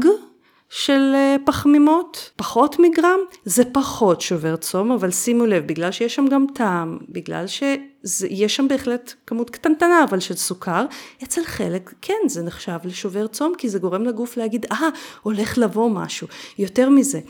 [0.70, 6.26] של אה, פחמימות, פחות מגרם, זה פחות שובר צום, אבל שימו לב, בגלל שיש שם
[6.26, 7.62] גם טעם, בגלל ש...
[8.02, 10.84] זה, יש שם בהחלט כמות קטנטנה אבל של סוכר,
[11.22, 15.58] אצל חלק כן זה נחשב לשובר צום כי זה גורם לגוף להגיד אה ah, הולך
[15.58, 16.26] לבוא משהו,
[16.58, 17.20] יותר מזה.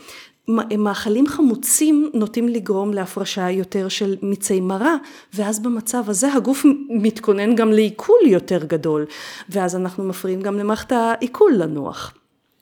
[0.77, 4.95] מאכלים חמוצים נוטים לגרום להפרשה יותר של מיצי מרה,
[5.33, 9.05] ואז במצב הזה הגוף מתכונן גם לעיכול יותר גדול,
[9.49, 12.13] ואז אנחנו מפריעים גם למערכת העיכול לנוח.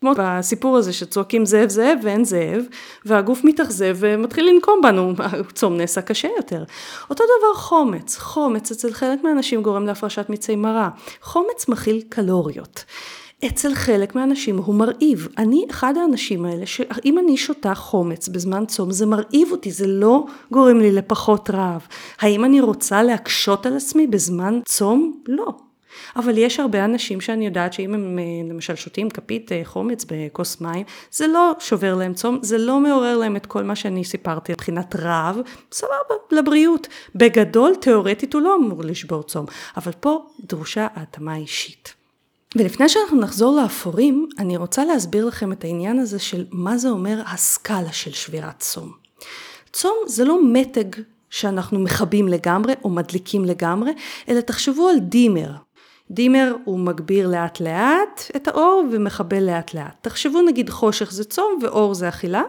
[0.01, 2.63] כמו בסיפור הזה שצועקים זאב זאב ואין זאב,
[3.05, 6.63] והגוף מתאכזב ומתחיל לנקום בנו, הצום נעשה קשה יותר.
[7.09, 10.89] אותו דבר חומץ, חומץ אצל חלק מהאנשים גורם להפרשת מיצי מרה,
[11.21, 12.83] חומץ מכיל קלוריות.
[13.45, 15.27] אצל חלק מהאנשים הוא מרהיב.
[15.37, 20.25] אני אחד האנשים האלה שאם אני שותה חומץ בזמן צום זה מרהיב אותי, זה לא
[20.51, 21.87] גורם לי לפחות רעב.
[22.19, 25.13] האם אני רוצה להקשות על עצמי בזמן צום?
[25.27, 25.66] לא.
[26.15, 30.61] אבל יש הרבה אנשים שאני יודעת שאם הם אה, למשל שותים כפית אה, חומץ בכוס
[30.61, 34.51] מים, זה לא שובר להם צום, זה לא מעורר להם את כל מה שאני סיפרתי
[34.51, 35.37] מבחינת רעב,
[35.71, 36.87] סבבה, לבריאות.
[37.15, 39.45] בגדול, תיאורטית הוא לא אמור לשבור צום,
[39.77, 41.93] אבל פה דרושה ההתאמה אישית.
[42.55, 47.21] ולפני שאנחנו נחזור לאפורים, אני רוצה להסביר לכם את העניין הזה של מה זה אומר
[47.25, 48.91] הסקאלה של שבירת צום.
[49.71, 53.91] צום זה לא מתג שאנחנו מכבים לגמרי או מדליקים לגמרי,
[54.29, 55.51] אלא תחשבו על דימר.
[56.11, 59.95] דימר הוא מגביר לאט לאט את האור ומכבה לאט לאט.
[60.01, 62.43] תחשבו נגיד חושך זה צום ואור זה אכילה,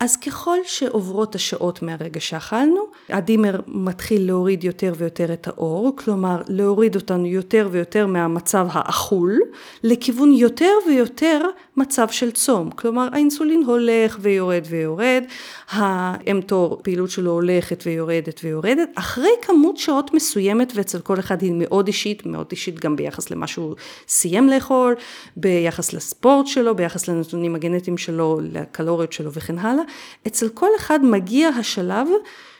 [0.00, 6.94] אז ככל שעוברות השעות מהרגע שאכלנו, הדימר מתחיל להוריד יותר ויותר את האור, כלומר להוריד
[6.96, 9.38] אותנו יותר ויותר מהמצב האכול,
[9.82, 11.40] לכיוון יותר ויותר
[11.76, 12.70] מצב של צום.
[12.70, 15.24] כלומר האינסולין הולך ויורד ויורד,
[15.70, 21.52] ה mTOR פעילות שלו הולכת ויורדת ויורדת, אחרי כמות שעות מסוימת ואצל כל אחד היא
[21.54, 23.74] מאוד אישית, מאוד אישית גם ביחס למה שהוא
[24.08, 24.94] סיים לאכול,
[25.36, 29.84] ביחס לספורט שלו, ביחס לנתונים הגנטיים שלו, לקלוריות שלו וכן הלאה.
[30.26, 32.06] אצל כל אחד מגיע השלב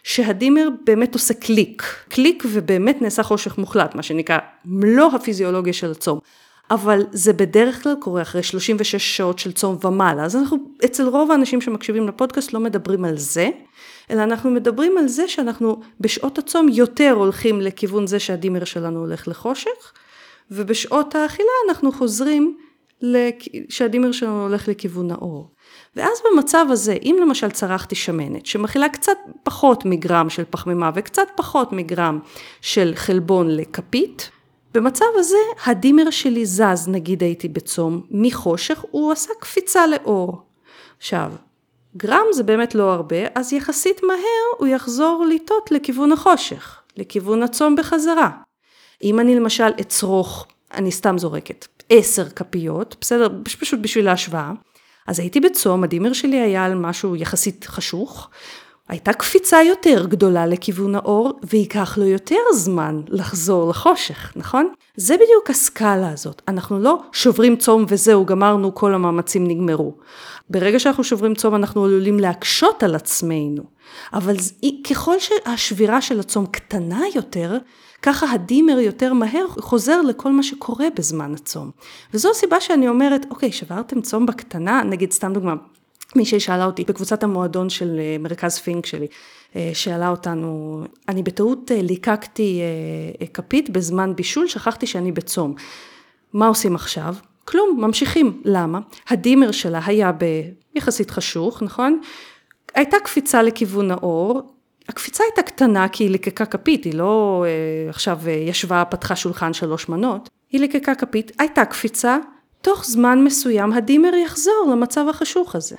[0.03, 6.19] שהדימר באמת עושה קליק, קליק ובאמת נעשה חושך מוחלט, מה שנקרא מלוא הפיזיולוגיה של הצום.
[6.71, 11.31] אבל זה בדרך כלל קורה אחרי 36 שעות של צום ומעלה, אז אנחנו, אצל רוב
[11.31, 13.49] האנשים שמקשיבים לפודקאסט לא מדברים על זה,
[14.11, 19.29] אלא אנחנו מדברים על זה שאנחנו בשעות הצום יותר הולכים לכיוון זה שהדימר שלנו הולך
[19.29, 19.93] לחושך,
[20.51, 22.57] ובשעות האכילה אנחנו חוזרים
[23.69, 25.51] שהדימר שלנו הולך לכיוון האור.
[25.97, 31.73] ואז במצב הזה, אם למשל צרכתי שמנת שמכילה קצת פחות מגרם של פחמימה וקצת פחות
[31.73, 32.19] מגרם
[32.61, 34.31] של חלבון לכפית,
[34.75, 40.43] במצב הזה הדימר שלי זז, נגיד הייתי בצום, מחושך, הוא עשה קפיצה לאור.
[40.99, 41.33] עכשיו,
[41.97, 47.77] גרם זה באמת לא הרבה, אז יחסית מהר הוא יחזור לטעות לכיוון החושך, לכיוון הצום
[47.77, 48.31] בחזרה.
[49.03, 53.29] אם אני למשל אצרוך, אני סתם זורקת, עשר כפיות, בסדר?
[53.45, 54.53] פשוט בשביל ההשוואה.
[55.07, 58.31] אז הייתי בצום, הדימר שלי היה על משהו יחסית חשוך,
[58.91, 64.69] הייתה קפיצה יותר גדולה לכיוון האור, וייקח לו יותר זמן לחזור לחושך, נכון?
[64.97, 66.43] זה בדיוק הסקאלה הזאת.
[66.49, 69.95] אנחנו לא שוברים צום וזהו, גמרנו, כל המאמצים נגמרו.
[70.51, 73.63] ברגע שאנחנו שוברים צום אנחנו עלולים להקשות על עצמנו,
[74.13, 74.37] אבל
[74.91, 77.59] ככל שהשבירה של הצום קטנה יותר,
[78.03, 81.71] ככה הדימר יותר מהר חוזר לכל מה שקורה בזמן הצום.
[82.15, 85.55] וזו הסיבה שאני אומרת, אוקיי, שברתם צום בקטנה, נגיד סתם דוגמה,
[86.17, 89.07] מישהי שאלה אותי בקבוצת המועדון של אה, מרכז פינק שלי,
[89.57, 92.61] אה, שאלה אותנו, אני בטעות אה, ליקקתי
[93.35, 95.55] כפית בזמן בישול, שכחתי שאני בצום.
[96.33, 97.15] מה עושים עכשיו?
[97.45, 98.43] כלום, ממשיכים.
[98.45, 98.81] למה?
[99.09, 100.11] הדימר שלה היה
[100.75, 102.01] ביחסית חשוך, נכון?
[102.75, 104.41] הייתה קפיצה לכיוון האור,
[104.89, 107.45] הקפיצה הייתה קטנה כי היא ליקקה כפית, היא לא
[107.89, 112.19] עכשיו ישבה, פתחה שולחן שלוש מנות, היא ליקקה כפית, הייתה קפיצה,
[112.61, 115.77] תוך זמן מסוים הדימר יחזור למצב החשוך הזה.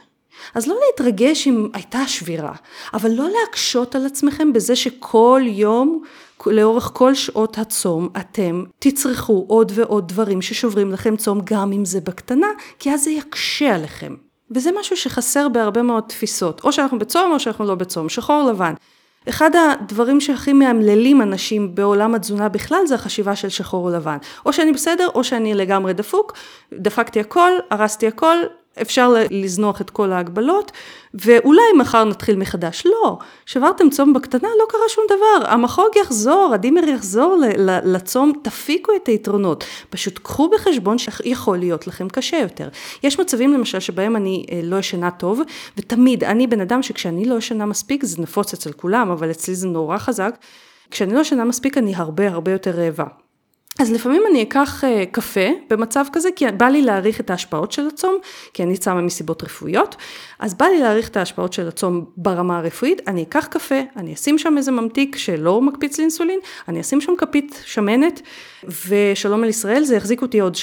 [0.55, 2.53] אז לא להתרגש אם הייתה שבירה,
[2.93, 6.03] אבל לא להקשות על עצמכם בזה שכל יום,
[6.45, 12.01] לאורך כל שעות הצום, אתם תצרכו עוד ועוד דברים ששוברים לכם צום, גם אם זה
[12.01, 12.47] בקטנה,
[12.79, 14.15] כי אז זה יקשה עליכם.
[14.51, 18.73] וזה משהו שחסר בהרבה מאוד תפיסות, או שאנחנו בצום או שאנחנו לא בצום, שחור לבן.
[19.29, 24.17] אחד הדברים שהכי מאמללים אנשים בעולם התזונה בכלל זה החשיבה של שחור לבן.
[24.45, 26.33] או שאני בסדר או שאני לגמרי דפוק,
[26.73, 28.37] דפקתי הכל, הרסתי הכל,
[28.81, 30.71] אפשר לזנוח את כל ההגבלות,
[31.13, 32.83] ואולי מחר נתחיל מחדש.
[32.85, 35.51] לא, שברתם צום בקטנה, לא קרה שום דבר.
[35.51, 37.37] המחוג יחזור, הדימר יחזור
[37.83, 39.63] לצום, תפיקו את היתרונות.
[39.89, 42.69] פשוט קחו בחשבון שיכול להיות לכם קשה יותר.
[43.03, 45.41] יש מצבים למשל שבהם אני אה, לא ישנה טוב,
[45.77, 49.67] ותמיד, אני בן אדם שכשאני לא ישנה מספיק, זה נפוץ אצל כולם, אבל אצלי זה
[49.67, 50.37] נורא חזק,
[50.91, 53.05] כשאני לא ישנה מספיק אני הרבה הרבה יותר רעבה.
[53.79, 57.87] אז לפעמים אני אקח uh, קפה במצב כזה, כי בא לי להעריך את ההשפעות של
[57.87, 58.17] הצום,
[58.53, 59.95] כי אני צמה מסיבות רפואיות,
[60.39, 64.37] אז בא לי להעריך את ההשפעות של הצום ברמה הרפואית, אני אקח קפה, אני אשים
[64.37, 68.21] שם איזה ממתיק שלא מקפיץ לאינסולין, אני אשים שם כפית שמנת,
[68.87, 70.55] ושלום על ישראל, זה יחזיק אותי עוד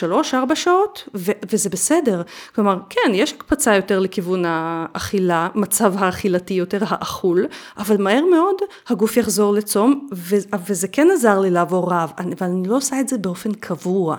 [0.51, 2.23] 3-4 שעות, ו- וזה בסדר.
[2.55, 7.47] כלומר, כן, יש הקפצה יותר לכיוון האכילה, מצב האכילתי יותר האכול,
[7.79, 8.55] אבל מהר מאוד
[8.89, 13.09] הגוף יחזור לצום, ו- וזה כן עזר לי לעבור רעב, אבל אני לא עושה את
[13.09, 14.17] זה באופן קבוע.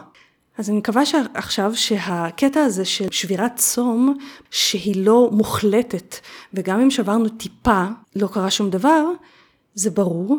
[0.58, 4.18] אז אני מקווה שעכשיו שהקטע הזה של שבירת צום,
[4.52, 6.16] שהיא לא מוחלטת,
[6.54, 9.04] וגם אם שברנו טיפה, לא קרה שום דבר,
[9.74, 10.38] זה ברור.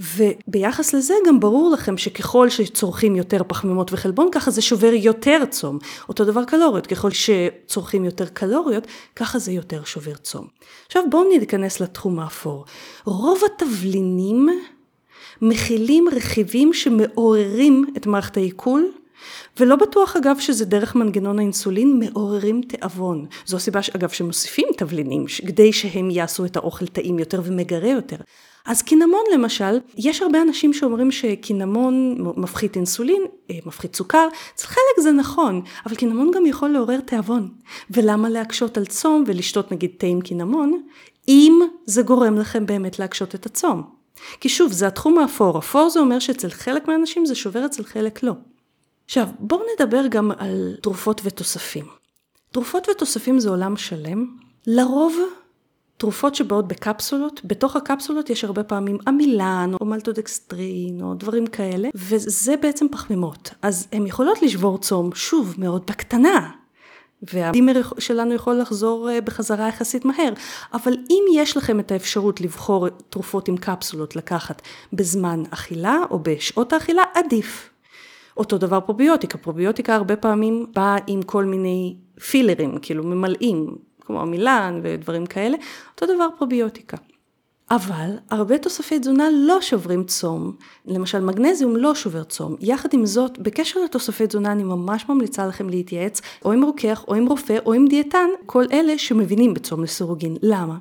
[0.00, 5.78] וביחס לזה גם ברור לכם שככל שצורכים יותר פחמימות וחלבון, ככה זה שובר יותר צום.
[6.08, 10.46] אותו דבר קלוריות, ככל שצורכים יותר קלוריות, ככה זה יותר שובר צום.
[10.86, 12.64] עכשיו בואו ניכנס לתחום האפור.
[13.04, 14.48] רוב התבלינים
[15.48, 18.90] מכילים רכיבים שמעוררים את מערכת העיכול,
[19.60, 23.26] ולא בטוח אגב שזה דרך מנגנון האינסולין מעוררים תיאבון.
[23.46, 28.16] זו הסיבה אגב שמוסיפים תבלינים כדי שהם יעשו את האוכל טעים יותר ומגרה יותר.
[28.66, 35.02] אז קינמון למשל, יש הרבה אנשים שאומרים שקינמון מפחית אינסולין, אה, מפחית סוכר, אצל חלק
[35.02, 37.48] זה נכון, אבל קינמון גם יכול לעורר תיאבון.
[37.90, 40.80] ולמה להקשות על צום ולשתות נגיד תה עם קינמון,
[41.28, 44.03] אם זה גורם לכם באמת להקשות את הצום.
[44.40, 45.58] כי שוב, זה התחום האפור.
[45.58, 48.32] אפור זה אומר שאצל חלק מהאנשים זה שובר, אצל חלק לא.
[49.04, 51.84] עכשיו, בואו נדבר גם על תרופות ותוספים.
[52.52, 54.26] תרופות ותוספים זה עולם שלם.
[54.66, 55.16] לרוב,
[55.96, 62.54] תרופות שבאות בקפסולות, בתוך הקפסולות יש הרבה פעמים עמילן או מלטודקסטרין או דברים כאלה, וזה
[62.56, 63.50] בעצם פחמימות.
[63.62, 66.50] אז הן יכולות לשבור צום, שוב, מאוד בקטנה.
[67.32, 70.32] והדימר שלנו יכול לחזור אה, בחזרה יחסית מהר.
[70.74, 76.72] אבל אם יש לכם את האפשרות לבחור תרופות עם קפסולות לקחת בזמן אכילה או בשעות
[76.72, 77.70] האכילה, עדיף.
[78.36, 81.96] אותו דבר פרוביוטיקה, פרוביוטיקה הרבה פעמים באה עם כל מיני
[82.30, 85.56] פילרים, כאילו ממלאים, כמו מילן ודברים כאלה,
[85.94, 86.96] אותו דבר פרוביוטיקה.
[87.70, 90.52] אבל הרבה תוספי תזונה לא שוברים צום,
[90.86, 92.56] למשל מגנזיום לא שובר צום.
[92.60, 97.14] יחד עם זאת, בקשר לתוספי תזונה אני ממש ממליצה לכם להתייעץ או עם רוקח או
[97.14, 100.36] עם רופא או עם דיאטן, כל אלה שמבינים בצום לסירוגין.
[100.42, 100.76] למה?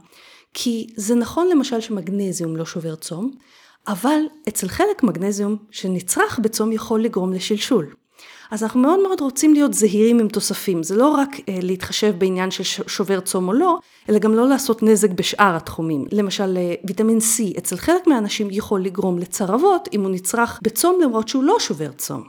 [0.53, 3.31] כי זה נכון למשל שמגנזיום לא שובר צום,
[3.87, 7.93] אבל אצל חלק מגנזיום שנצרך בצום יכול לגרום לשלשול.
[8.51, 12.51] אז אנחנו מאוד מאוד רוצים להיות זהירים עם תוספים, זה לא רק אה, להתחשב בעניין
[12.51, 13.77] של שובר צום או לא,
[14.09, 16.05] אלא גם לא לעשות נזק בשאר התחומים.
[16.11, 21.27] למשל אה, ויטמין C אצל חלק מהאנשים יכול לגרום לצרבות אם הוא נצרך בצום למרות
[21.27, 22.23] שהוא לא שובר צום.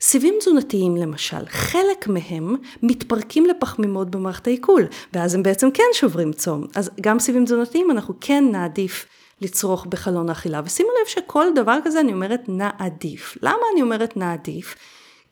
[0.00, 6.64] סיבים תזונתיים למשל, חלק מהם מתפרקים לפחמימות במערכת העיכול, ואז הם בעצם כן שוברים צום.
[6.74, 9.06] אז גם סיבים תזונתיים אנחנו כן נעדיף
[9.40, 10.60] לצרוך בחלון האכילה.
[10.64, 13.38] ושימו לב שכל דבר כזה אני אומרת נעדיף.
[13.42, 14.74] למה אני אומרת נעדיף?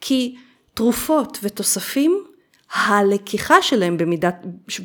[0.05, 0.37] כי
[0.75, 2.25] תרופות ותוספים,
[2.75, 4.35] הלקיחה שלהם במידת,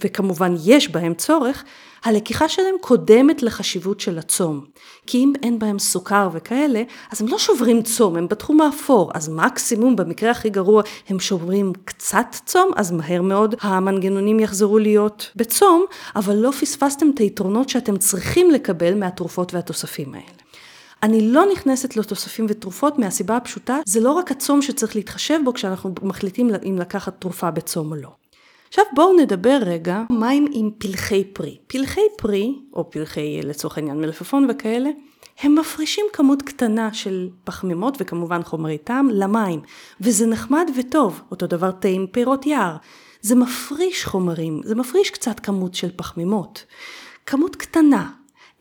[0.03, 1.63] וכמובן יש בהם צורך,
[2.03, 4.65] הלקיחה שלהם קודמת לחשיבות של הצום.
[5.08, 9.12] כי אם אין בהם סוכר וכאלה, אז הם לא שוברים צום, הם בתחום האפור.
[9.13, 15.32] אז מקסימום, במקרה הכי גרוע, הם שוברים קצת צום, אז מהר מאוד המנגנונים יחזרו להיות
[15.36, 20.46] בצום, אבל לא פספסתם את היתרונות שאתם צריכים לקבל מהתרופות והתוספים האלה.
[21.03, 25.93] אני לא נכנסת לתוספים ותרופות מהסיבה הפשוטה, זה לא רק הצום שצריך להתחשב בו כשאנחנו
[26.01, 28.10] מחליטים אם לקחת תרופה בצום או לא.
[28.67, 31.57] עכשיו בואו נדבר רגע, מה עם פלחי פרי?
[31.67, 34.89] פלחי פרי, או פלחי לצורך העניין מלפפון וכאלה,
[35.41, 39.62] הם מפרישים כמות קטנה של פחמימות וכמובן חומרי טעם למים,
[40.01, 42.75] וזה נחמד וטוב, אותו דבר תה עם פירות יער.
[43.21, 46.65] זה מפריש חומרים, זה מפריש קצת כמות של פחמימות.
[47.25, 48.10] כמות קטנה.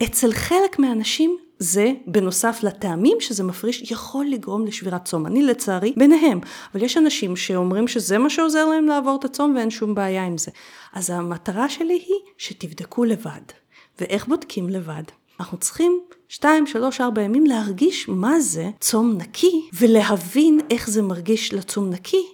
[0.02, 5.26] אצל חלק מהאנשים זה, בנוסף לטעמים שזה מפריש, יכול לגרום לשבירת צום.
[5.26, 6.40] אני לצערי ביניהם,
[6.74, 10.38] אבל יש אנשים שאומרים שזה מה שעוזר להם לעבור את הצום ואין שום בעיה עם
[10.38, 10.50] זה.
[10.92, 13.40] אז המטרה שלי היא שתבדקו לבד.
[14.00, 15.02] ואיך בודקים לבד?
[15.40, 21.54] אנחנו צריכים 2, 3, 4 ימים להרגיש מה זה צום נקי, ולהבין איך זה מרגיש
[21.54, 22.26] לצום נקי,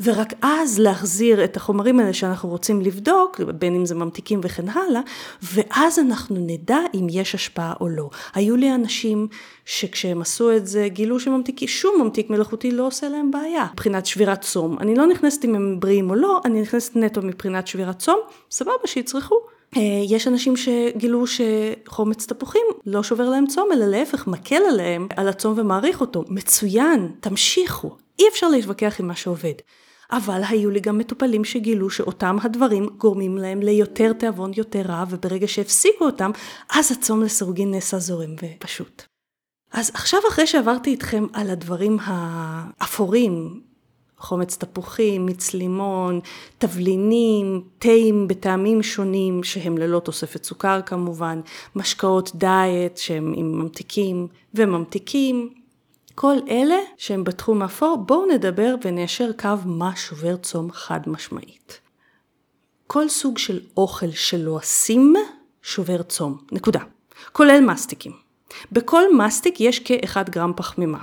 [0.00, 5.00] ורק אז להחזיר את החומרים האלה שאנחנו רוצים לבדוק, בין אם זה ממתיקים וכן הלאה,
[5.42, 8.10] ואז אנחנו נדע אם יש השפעה או לא.
[8.34, 9.28] היו לי אנשים
[9.64, 14.40] שכשהם עשו את זה גילו שממתיקים, שום ממתיק מלאכותי לא עושה להם בעיה מבחינת שבירת
[14.40, 14.78] צום.
[14.80, 18.18] אני לא נכנסת אם הם בריאים או לא, אני נכנסת נטו מבחינת שבירת צום,
[18.50, 19.36] סבבה שיצרכו.
[19.76, 25.28] אה, יש אנשים שגילו שחומץ תפוחים לא שובר להם צום, אלא להפך, מקל עליהם על
[25.28, 26.24] הצום ומעריך אותו.
[26.28, 28.03] מצוין, תמשיכו.
[28.18, 29.54] אי אפשר להתווכח עם מה שעובד.
[30.10, 35.48] אבל היו לי גם מטופלים שגילו שאותם הדברים גורמים להם ליותר תיאבון, יותר רע, וברגע
[35.48, 36.30] שהפסיקו אותם,
[36.70, 39.02] אז הצום לסירוגין נעשה זורם ופשוט.
[39.72, 43.60] אז עכשיו אחרי שעברתי איתכם על הדברים האפורים,
[44.18, 46.20] חומץ תפוחים, מיץ לימון,
[46.58, 51.40] תבלינים, תאים בטעמים שונים שהם ללא תוספת סוכר כמובן,
[51.76, 55.63] משקאות דיאט שהם עם ממתיקים וממתיקים,
[56.14, 61.80] כל אלה שהם בתחום האפור, בואו נדבר וניישר קו מה שובר צום חד משמעית.
[62.86, 65.14] כל סוג של אוכל שלועסים
[65.62, 66.80] שובר צום, נקודה.
[67.32, 68.12] כולל מסטיקים.
[68.72, 70.98] בכל מסטיק יש כ-1 גרם פחמימה.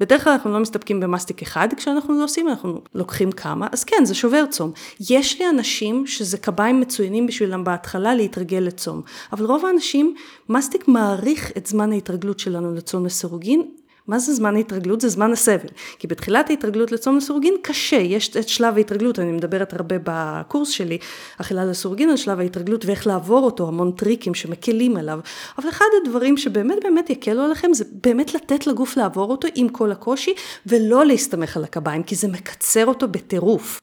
[0.00, 4.04] בדרך כלל אנחנו לא מסתפקים במסטיק אחד כשאנחנו לא עושים, אנחנו לוקחים כמה, אז כן,
[4.04, 4.72] זה שובר צום.
[5.10, 9.02] יש לי אנשים שזה קביים מצוינים בשבילם בהתחלה להתרגל לצום,
[9.32, 10.14] אבל רוב האנשים,
[10.48, 13.70] מסטיק מעריך את זמן ההתרגלות שלנו לצום לסירוגין,
[14.10, 15.00] מה זה זמן ההתרגלות?
[15.00, 15.68] זה זמן הסבל.
[15.98, 20.98] כי בתחילת ההתרגלות לצום לסורוגין קשה, יש את שלב ההתרגלות, אני מדברת הרבה בקורס שלי,
[21.40, 25.20] אכילה לסורוגין על שלב ההתרגלות ואיך לעבור אותו, המון טריקים שמקלים עליו.
[25.58, 29.92] אבל אחד הדברים שבאמת באמת יקלו עליכם זה באמת לתת לגוף לעבור אותו עם כל
[29.92, 30.34] הקושי
[30.66, 33.80] ולא להסתמך על הקביים, כי זה מקצר אותו בטירוף.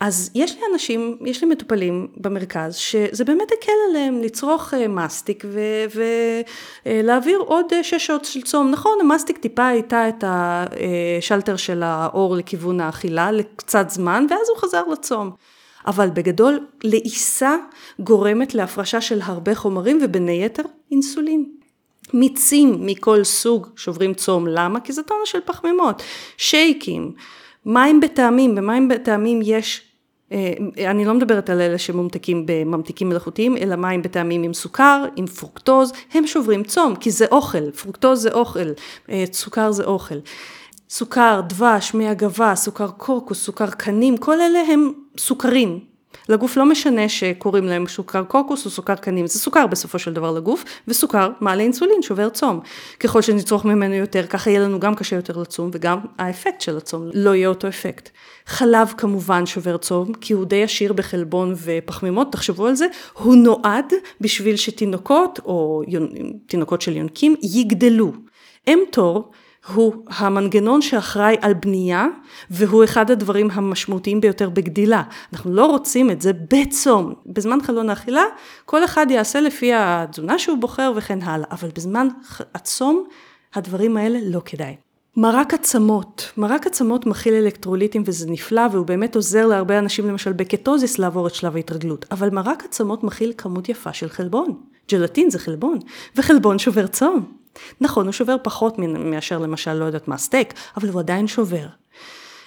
[0.00, 5.44] אז יש לי אנשים, יש לי מטופלים במרכז, שזה באמת הקל עליהם לצרוך אה, מסטיק
[6.86, 8.70] ולהעביר אה, עוד אה, שש שעות של צום.
[8.70, 14.82] נכון, המסטיק טיפה הייתה את השלטר של האור לכיוון האכילה לקצת זמן, ואז הוא חזר
[14.92, 15.30] לצום.
[15.86, 17.56] אבל בגדול, לעיסה
[18.00, 21.44] גורמת להפרשה של הרבה חומרים, ובין היתר אינסולין.
[22.12, 24.80] מיצים מכל סוג שוברים צום, למה?
[24.80, 26.02] כי זה טונה של פחמימות,
[26.36, 27.12] שייקים.
[27.66, 29.82] מים בטעמים, במים בטעמים יש,
[30.32, 30.52] אה,
[30.90, 35.92] אני לא מדברת על אלה שמומתקים בממתיקים מלאכותיים, אלא מים בטעמים עם סוכר, עם פרוקטוז,
[36.12, 38.68] הם שוברים צום, כי זה אוכל, פרוקטוז זה אוכל,
[39.10, 40.18] אה, סוכר זה אוכל.
[40.90, 45.93] סוכר, דבש, מי הגבה, סוכר קורקוס, סוכר קנים, כל אלה הם סוכרים,
[46.28, 50.32] לגוף לא משנה שקוראים להם סוכר קוקוס או סוכר קנים, זה סוכר בסופו של דבר
[50.32, 52.60] לגוף, וסוכר מעלה אינסולין, שובר צום.
[53.00, 57.10] ככל שנצרוך ממנו יותר, ככה יהיה לנו גם קשה יותר לצום, וגם האפקט של הצום
[57.14, 58.10] לא יהיה אותו אפקט.
[58.46, 63.92] חלב כמובן שובר צום, כי הוא די עשיר בחלבון ופחמימות, תחשבו על זה, הוא נועד
[64.20, 65.82] בשביל שתינוקות, או.
[66.46, 68.12] תינוקות של יונקים, יגדלו.
[68.72, 69.30] אמטור
[69.72, 72.06] הוא המנגנון שאחראי על בנייה,
[72.50, 75.02] והוא אחד הדברים המשמעותיים ביותר בגדילה.
[75.32, 77.14] אנחנו לא רוצים את זה בצום.
[77.26, 78.22] בזמן חלון האכילה,
[78.64, 82.08] כל אחד יעשה לפי התזונה שהוא בוחר וכן הלאה, אבל בזמן
[82.54, 83.04] הצום,
[83.54, 84.76] הדברים האלה לא כדאי.
[85.16, 90.98] מרק עצמות, מרק עצמות מכיל אלקטרוליטים וזה נפלא והוא באמת עוזר להרבה אנשים למשל בקטוזיס
[90.98, 94.60] לעבור את שלב ההתרגלות, אבל מרק עצמות מכיל כמות יפה של חלבון.
[94.90, 95.78] ג'לטין זה חלבון,
[96.16, 97.43] וחלבון שובר צום.
[97.80, 101.66] נכון, הוא שובר פחות מאשר למשל, לא יודעת מה, סטייק, אבל הוא עדיין שובר.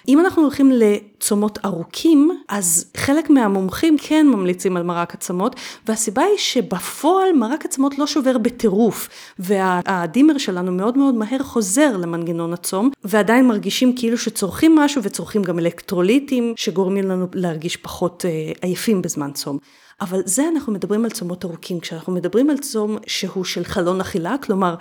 [0.07, 5.55] אם אנחנו הולכים לצומות ארוכים, אז חלק מהמומחים כן ממליצים על מרק עצמות,
[5.87, 12.53] והסיבה היא שבפועל מרק עצמות לא שובר בטירוף, והדימר שלנו מאוד מאוד מהר חוזר למנגנון
[12.53, 19.01] הצום, ועדיין מרגישים כאילו שצורכים משהו וצורכים גם אלקטרוליטים שגורמים לנו להרגיש פחות אה, עייפים
[19.01, 19.57] בזמן צום.
[20.01, 21.79] אבל זה אנחנו מדברים על צומות ארוכים.
[21.79, 24.75] כשאנחנו מדברים על צום שהוא של חלון אכילה, כלומר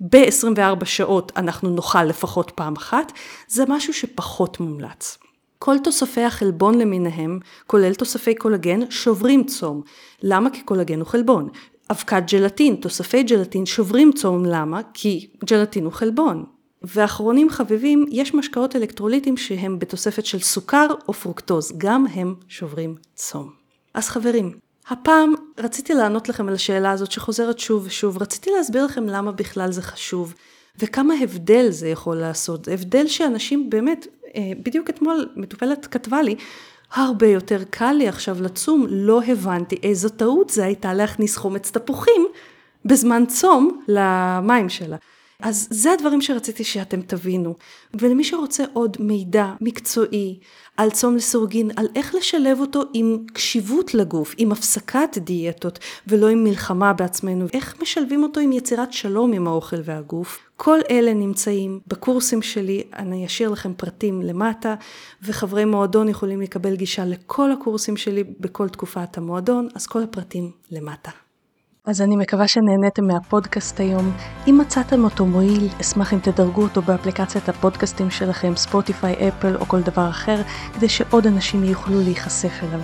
[0.00, 3.12] ב-24 שעות אנחנו נאכל לפחות פעם אחת,
[3.48, 5.18] זה משהו שפחות מומלץ.
[5.58, 9.82] כל תוספי החלבון למיניהם, כולל תוספי קולגן, שוברים צום.
[10.22, 10.50] למה?
[10.50, 11.48] כי קולגן הוא חלבון.
[11.90, 14.80] אבקת ג'לטין, תוספי ג'לטין שוברים צום, למה?
[14.94, 16.44] כי ג'לטין הוא חלבון.
[16.82, 23.67] ואחרונים חביבים, יש משקאות אלקטרוליטיים שהם בתוספת של סוכר או פרוקטוז, גם הם שוברים צום.
[23.94, 24.58] אז חברים,
[24.88, 29.72] הפעם רציתי לענות לכם על השאלה הזאת שחוזרת שוב ושוב, רציתי להסביר לכם למה בכלל
[29.72, 30.34] זה חשוב,
[30.78, 32.68] וכמה הבדל זה יכול לעשות.
[32.68, 36.34] הבדל שאנשים באמת, אה, בדיוק אתמול מטופלת כתבה לי,
[36.92, 42.26] הרבה יותר קל לי עכשיו לצום, לא הבנתי איזו טעות זה הייתה להכניס חומץ תפוחים
[42.84, 44.96] בזמן צום למים שלה.
[45.42, 47.54] אז זה הדברים שרציתי שאתם תבינו.
[47.94, 50.38] ולמי שרוצה עוד מידע מקצועי
[50.76, 56.44] על צום לסורגין, על איך לשלב אותו עם קשיבות לגוף, עם הפסקת דיאטות ולא עם
[56.44, 60.38] מלחמה בעצמנו, איך משלבים אותו עם יצירת שלום עם האוכל והגוף.
[60.56, 64.74] כל אלה נמצאים בקורסים שלי, אני אשאיר לכם פרטים למטה,
[65.22, 71.27] וחברי מועדון יכולים לקבל גישה לכל הקורסים שלי בכל תקופת המועדון, אז כל הפרטים למטה.
[71.88, 74.12] אז אני מקווה שנהניתם מהפודקאסט היום.
[74.46, 79.80] אם מצאתם אותו מועיל, אשמח אם תדרגו אותו באפליקציית הפודקאסטים שלכם, ספוטיפיי, אפל או כל
[79.80, 80.42] דבר אחר,
[80.74, 82.80] כדי שעוד אנשים יוכלו להיחשף אליו.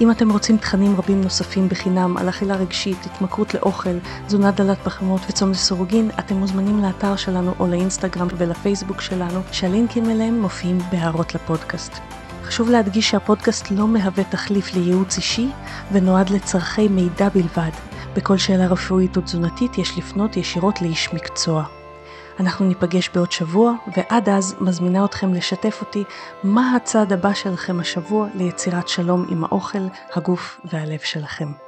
[0.00, 5.20] אם אתם רוצים תכנים רבים נוספים בחינם על אכילה רגשית, התמכרות לאוכל, תזונה דלת פחמות
[5.28, 11.92] וצום לסורוגין, אתם מוזמנים לאתר שלנו או לאינסטגרם ולפייסבוק שלנו, שהלינקים אליהם מופיעים בהערות לפודקאסט.
[12.42, 15.48] חשוב להדגיש שהפודקאסט לא מהווה תחליף לייעוץ אישי
[15.92, 17.93] ונועד לצורכי מידע בלבד.
[18.16, 21.64] בכל שאלה רפואית או תזונתית יש לפנות ישירות לאיש מקצוע.
[22.40, 26.04] אנחנו ניפגש בעוד שבוע, ועד אז מזמינה אתכם לשתף אותי
[26.44, 31.63] מה הצעד הבא שלכם השבוע ליצירת שלום עם האוכל, הגוף והלב שלכם.